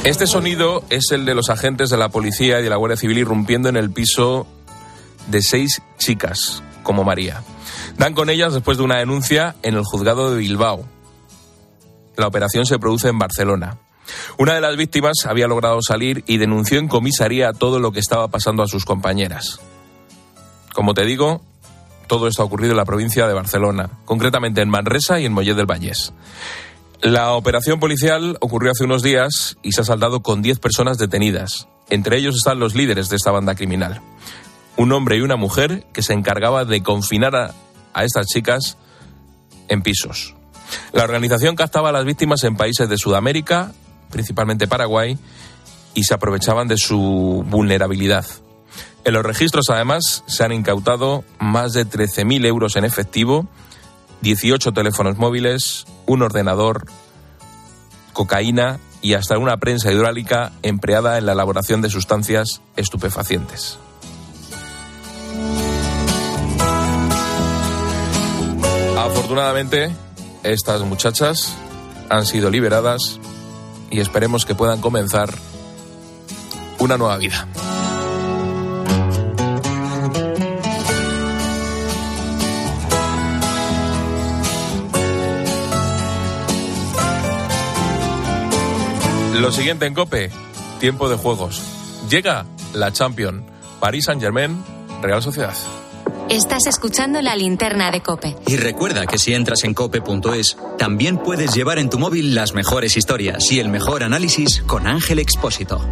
Este 0.05 0.27
sonido 0.27 0.83
es 0.91 1.13
el 1.13 1.25
de 1.25 1.37
los 1.37 1.49
agentes 1.49 1.89
de 1.89 1.97
la 1.97 2.09
policía 2.09 2.59
y 2.59 2.65
de 2.65 2.71
la 2.71 2.75
Guardia 2.75 2.97
Civil 2.97 3.19
irrumpiendo 3.19 3.69
en 3.69 3.77
el 3.77 3.93
piso 3.93 4.49
de 5.29 5.43
seis 5.43 5.81
chicas, 5.97 6.61
como 6.83 7.05
María. 7.05 7.45
Dan 7.99 8.13
con 8.13 8.29
ellas 8.29 8.53
después 8.53 8.79
de 8.79 8.83
una 8.83 8.99
denuncia 8.99 9.55
en 9.63 9.75
el 9.75 9.85
juzgado 9.85 10.33
de 10.33 10.39
Bilbao. 10.39 10.85
La 12.17 12.27
operación 12.27 12.67
se 12.67 12.81
produce 12.81 13.09
en 13.09 13.19
Barcelona. 13.21 13.79
Una 14.39 14.55
de 14.55 14.61
las 14.61 14.77
víctimas 14.77 15.25
había 15.25 15.47
logrado 15.47 15.81
salir 15.83 16.25
y 16.27 16.39
denunció 16.39 16.81
en 16.81 16.89
comisaría 16.89 17.53
todo 17.53 17.79
lo 17.79 17.93
que 17.93 18.01
estaba 18.01 18.27
pasando 18.27 18.65
a 18.65 18.67
sus 18.67 18.85
compañeras. 18.85 19.61
Como 20.75 20.95
te 20.95 21.05
digo, 21.05 21.43
todo 22.09 22.27
esto 22.27 22.43
ha 22.43 22.47
ocurrido 22.47 22.73
en 22.73 22.79
la 22.79 22.85
provincia 22.85 23.29
de 23.29 23.35
Barcelona, 23.35 23.89
concretamente 24.05 24.63
en 24.63 24.69
Manresa 24.69 25.21
y 25.21 25.27
en 25.27 25.33
Mollet 25.33 25.55
del 25.55 25.67
Vallés. 25.67 26.13
La 27.03 27.33
operación 27.33 27.81
policial 27.81 28.37
ocurrió 28.41 28.71
hace 28.71 28.85
unos 28.85 29.03
días 29.03 29.57
y 29.61 29.73
se 29.73 29.81
ha 29.81 29.85
saldado 29.85 30.23
con 30.23 30.41
10 30.41 30.61
personas 30.61 30.99
detenidas. 30.99 31.67
Entre 31.91 32.17
ellos 32.17 32.37
están 32.37 32.61
los 32.61 32.77
líderes 32.77 33.09
de 33.09 33.17
esta 33.17 33.33
banda 33.33 33.57
criminal. 33.57 34.01
Un 34.77 34.93
hombre 34.93 35.17
y 35.17 35.21
una 35.21 35.35
mujer 35.35 35.85
que 35.93 36.03
se 36.03 36.13
encargaba 36.13 36.65
de 36.65 36.81
confinar 36.85 37.35
a, 37.35 37.55
a 37.93 38.05
estas 38.05 38.29
chicas 38.29 38.79
en 39.67 39.83
pisos. 39.83 40.37
La 40.93 41.03
organización 41.03 41.57
captaba 41.57 41.89
a 41.89 41.93
las 41.93 42.05
víctimas 42.05 42.45
en 42.45 42.55
países 42.55 42.89
de 42.89 42.97
Sudamérica, 42.97 43.73
principalmente 44.13 44.69
Paraguay, 44.69 45.19
y 45.95 46.05
se 46.05 46.15
aprovechaban 46.15 46.69
de 46.69 46.77
su 46.77 47.45
vulnerabilidad. 47.49 48.27
En 49.05 49.15
los 49.15 49.25
registros, 49.25 49.71
además, 49.71 50.23
se 50.29 50.45
han 50.45 50.53
incautado 50.53 51.25
más 51.41 51.73
de 51.73 51.85
13.000 51.85 52.47
euros 52.47 52.77
en 52.77 52.85
efectivo, 52.85 53.49
18 54.21 54.71
teléfonos 54.71 55.19
móviles, 55.19 55.85
un 56.13 56.23
ordenador, 56.23 56.85
cocaína 58.13 58.79
y 59.01 59.15
hasta 59.15 59.39
una 59.39 59.57
prensa 59.57 59.91
hidráulica 59.91 60.53
empleada 60.63 61.19
en 61.19 61.27
la 61.27 61.33
elaboración 61.33 61.81
de 61.83 61.91
sustancias 61.91 62.61
estupefacientes. 62.77 63.79
Afortunadamente, 68.99 69.91
estas 70.43 70.83
muchachas 70.83 71.55
han 72.09 72.27
sido 72.27 72.51
liberadas 72.51 73.19
y 73.91 74.01
esperemos 74.01 74.45
que 74.45 74.55
puedan 74.55 74.81
comenzar 74.81 75.31
una 76.79 76.99
nueva 76.99 77.17
vida. 77.17 77.49
Lo 89.43 89.51
siguiente 89.51 89.87
en 89.87 89.95
Cope, 89.95 90.31
tiempo 90.79 91.09
de 91.09 91.17
juegos. 91.17 91.61
Llega 92.09 92.47
la 92.75 92.93
Champion, 92.93 93.45
Paris 93.81 94.05
Saint-Germain, 94.05 94.63
Real 95.03 95.21
Sociedad. 95.21 95.53
Estás 96.31 96.69
escuchando 96.69 97.21
la 97.23 97.35
linterna 97.35 97.91
de 97.91 98.03
Cope. 98.03 98.37
Y 98.47 98.57
recuerda 98.57 99.05
que 99.09 99.19
si 99.19 99.35
entras 99.35 99.65
en 99.65 99.75
cope.es, 99.75 100.57
también 100.79 101.19
puedes 101.19 101.57
llevar 101.57 101.81
en 101.81 101.91
tu 101.91 101.99
móvil 101.99 102.37
las 102.37 102.55
mejores 102.55 102.97
historias 102.97 103.51
y 103.51 103.59
el 103.59 103.69
mejor 103.69 104.05
análisis 104.05 104.63
con 104.65 104.87
Ángel 104.87 105.19
Expósito. 105.19 105.85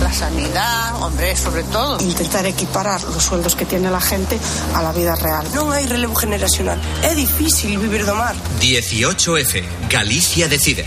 La 0.00 0.12
sanidad, 0.12 1.02
hombre, 1.02 1.34
sobre 1.34 1.64
todo. 1.64 2.00
Intentar 2.00 2.46
equiparar 2.46 3.02
los 3.02 3.24
sueldos 3.24 3.56
que 3.56 3.64
tiene 3.64 3.90
la 3.90 4.00
gente 4.00 4.38
a 4.76 4.82
la 4.84 4.92
vida 4.92 5.16
real. 5.16 5.44
No 5.56 5.72
hay 5.72 5.86
relevo 5.86 6.14
generacional. 6.14 6.80
Es 7.02 7.16
difícil 7.16 7.78
vivir 7.78 8.06
de 8.06 8.12
mar. 8.12 8.36
18F, 8.60 9.64
Galicia 9.90 10.46
decide. 10.46 10.86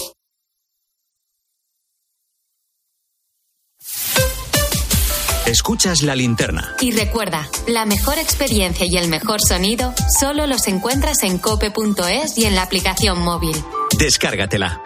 Escuchas 5.51 6.01
la 6.03 6.15
linterna. 6.15 6.77
Y 6.79 6.93
recuerda, 6.93 7.45
la 7.67 7.85
mejor 7.85 8.17
experiencia 8.17 8.85
y 8.89 8.95
el 8.95 9.09
mejor 9.09 9.41
sonido 9.45 9.93
solo 10.17 10.47
los 10.47 10.65
encuentras 10.69 11.23
en 11.23 11.39
cope.es 11.39 12.37
y 12.37 12.45
en 12.45 12.55
la 12.55 12.61
aplicación 12.61 13.19
móvil. 13.19 13.61
Descárgatela. 13.97 14.81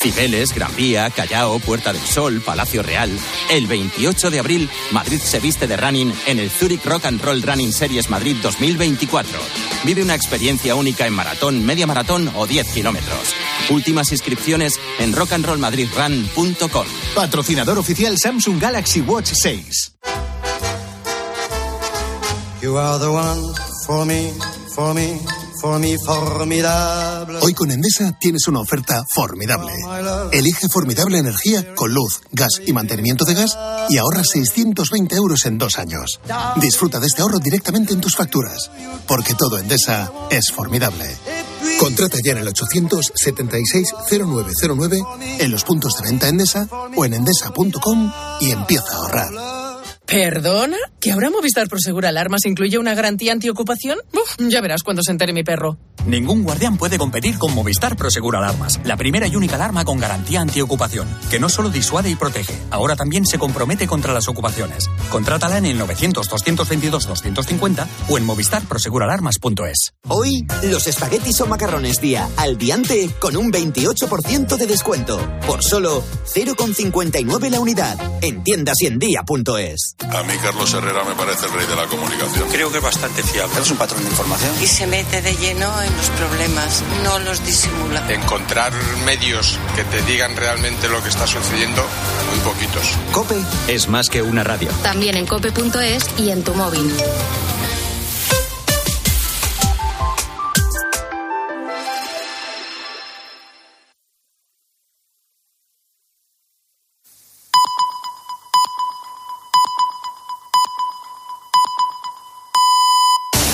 Cibeles, 0.00 0.54
Gran 0.54 0.76
Vía, 0.76 1.10
Callao, 1.10 1.58
Puerta 1.58 1.92
del 1.92 2.02
Sol, 2.02 2.40
Palacio 2.40 2.84
Real. 2.84 3.10
El 3.50 3.66
28 3.66 4.30
de 4.30 4.38
abril, 4.38 4.70
Madrid 4.92 5.18
se 5.18 5.40
viste 5.40 5.66
de 5.66 5.76
running 5.76 6.14
en 6.26 6.38
el 6.38 6.50
Zurich 6.50 6.84
Rock 6.84 7.06
and 7.06 7.20
Roll 7.20 7.42
Running 7.42 7.72
Series 7.72 8.08
Madrid 8.10 8.36
2024. 8.40 9.40
Vive 9.82 10.04
una 10.04 10.14
experiencia 10.14 10.76
única 10.76 11.04
en 11.04 11.14
maratón, 11.14 11.66
media 11.66 11.88
maratón 11.88 12.30
o 12.36 12.46
10 12.46 12.72
kilómetros. 12.72 13.34
Últimas 13.70 14.12
inscripciones 14.12 14.74
en 14.98 15.12
rockandrollmadridrun.com. 15.12 16.86
Patrocinador 17.14 17.78
oficial 17.78 18.16
Samsung 18.18 18.60
Galaxy 18.60 19.00
Watch 19.00 19.32
6. 19.32 19.92
You 22.62 22.78
are 22.78 22.98
the 22.98 23.10
one 23.10 23.54
for 23.86 24.04
me, 24.04 24.32
for 24.74 24.94
me, 24.94 25.20
for 25.60 25.78
me, 25.78 25.96
formidable. 26.04 27.38
Hoy 27.42 27.54
con 27.54 27.70
Endesa 27.70 28.16
tienes 28.18 28.48
una 28.48 28.60
oferta 28.60 29.04
formidable. 29.14 29.72
Elige 30.32 30.68
formidable 30.68 31.18
energía 31.18 31.74
con 31.74 31.92
luz, 31.92 32.20
gas 32.32 32.60
y 32.66 32.72
mantenimiento 32.72 33.24
de 33.24 33.34
gas 33.34 33.56
y 33.88 33.98
ahorra 33.98 34.24
620 34.24 35.14
euros 35.14 35.44
en 35.44 35.58
dos 35.58 35.78
años. 35.78 36.20
Disfruta 36.56 36.98
de 36.98 37.06
este 37.06 37.22
ahorro 37.22 37.38
directamente 37.38 37.92
en 37.92 38.00
tus 38.00 38.16
facturas, 38.16 38.70
porque 39.06 39.34
todo 39.34 39.58
Endesa 39.58 40.10
es 40.30 40.50
formidable. 40.50 41.16
Contrata 41.78 42.18
ya 42.24 42.32
en 42.32 42.38
el 42.38 42.48
876-0909 42.48 45.40
en 45.40 45.50
los 45.50 45.64
puntos 45.64 45.92
de 45.94 46.02
venta 46.10 46.28
Endesa 46.28 46.68
o 46.96 47.04
en 47.04 47.12
endesa.com 47.14 48.12
y 48.40 48.50
empieza 48.50 48.92
a 48.92 48.96
ahorrar. 48.96 49.55
¿Perdona? 50.06 50.76
¿Que 51.00 51.10
ahora 51.10 51.30
Movistar 51.30 51.66
Prosegur 51.68 52.06
Alarmas 52.06 52.46
incluye 52.46 52.78
una 52.78 52.94
garantía 52.94 53.32
antiocupación? 53.32 53.98
Uf, 54.12 54.36
ya 54.48 54.60
verás 54.60 54.84
cuando 54.84 55.02
se 55.02 55.10
entere 55.10 55.32
mi 55.32 55.42
perro. 55.42 55.78
Ningún 56.06 56.44
guardián 56.44 56.78
puede 56.78 56.96
competir 56.96 57.36
con 57.38 57.52
Movistar 57.52 57.96
Prosegur 57.96 58.36
Alarmas, 58.36 58.78
la 58.84 58.96
primera 58.96 59.26
y 59.26 59.34
única 59.34 59.56
alarma 59.56 59.84
con 59.84 59.98
garantía 59.98 60.40
antiocupación, 60.40 61.08
que 61.28 61.40
no 61.40 61.48
solo 61.48 61.70
disuade 61.70 62.08
y 62.08 62.14
protege, 62.14 62.56
ahora 62.70 62.94
también 62.94 63.26
se 63.26 63.40
compromete 63.40 63.88
contra 63.88 64.12
las 64.12 64.28
ocupaciones. 64.28 64.88
Contrátala 65.10 65.58
en 65.58 65.66
el 65.66 65.80
900-222-250 65.80 67.86
o 68.08 68.18
en 68.18 68.24
movistarproseguralarmas.es. 68.24 69.94
Hoy, 70.06 70.46
los 70.70 70.86
espaguetis 70.86 71.40
o 71.40 71.46
macarrones 71.46 72.00
día 72.00 72.28
al 72.36 72.56
diante 72.56 73.10
con 73.18 73.36
un 73.36 73.50
28% 73.50 74.56
de 74.56 74.66
descuento. 74.66 75.18
Por 75.48 75.64
solo 75.64 76.04
0,59 76.32 77.50
la 77.50 77.58
unidad. 77.58 77.98
En 78.22 78.44
tiendas 78.44 78.76
y 78.80 78.86
en 78.86 79.00
día.es. 79.00 79.95
A 79.98 80.22
mí 80.22 80.34
Carlos 80.42 80.74
Herrera 80.74 81.04
me 81.04 81.14
parece 81.14 81.46
el 81.46 81.52
rey 81.52 81.66
de 81.66 81.74
la 81.74 81.86
comunicación. 81.86 82.48
Creo 82.50 82.70
que 82.70 82.78
es 82.78 82.82
bastante 82.82 83.22
fiable. 83.22 83.60
Es 83.60 83.70
un 83.70 83.78
patrón 83.78 84.04
de 84.04 84.10
información. 84.10 84.50
Y 84.62 84.66
se 84.66 84.86
mete 84.86 85.22
de 85.22 85.34
lleno 85.36 85.82
en 85.82 85.96
los 85.96 86.10
problemas, 86.10 86.82
no 87.02 87.18
los 87.20 87.44
disimula. 87.44 88.06
Encontrar 88.12 88.72
medios 89.06 89.58
que 89.74 89.84
te 89.84 90.02
digan 90.02 90.36
realmente 90.36 90.88
lo 90.88 91.02
que 91.02 91.08
está 91.08 91.26
sucediendo, 91.26 91.82
muy 92.30 92.38
poquitos. 92.40 92.92
Cope 93.12 93.36
es 93.68 93.88
más 93.88 94.10
que 94.10 94.20
una 94.20 94.44
radio. 94.44 94.68
También 94.82 95.16
en 95.16 95.26
cope.es 95.26 96.06
y 96.18 96.30
en 96.30 96.44
tu 96.44 96.54
móvil. 96.54 96.92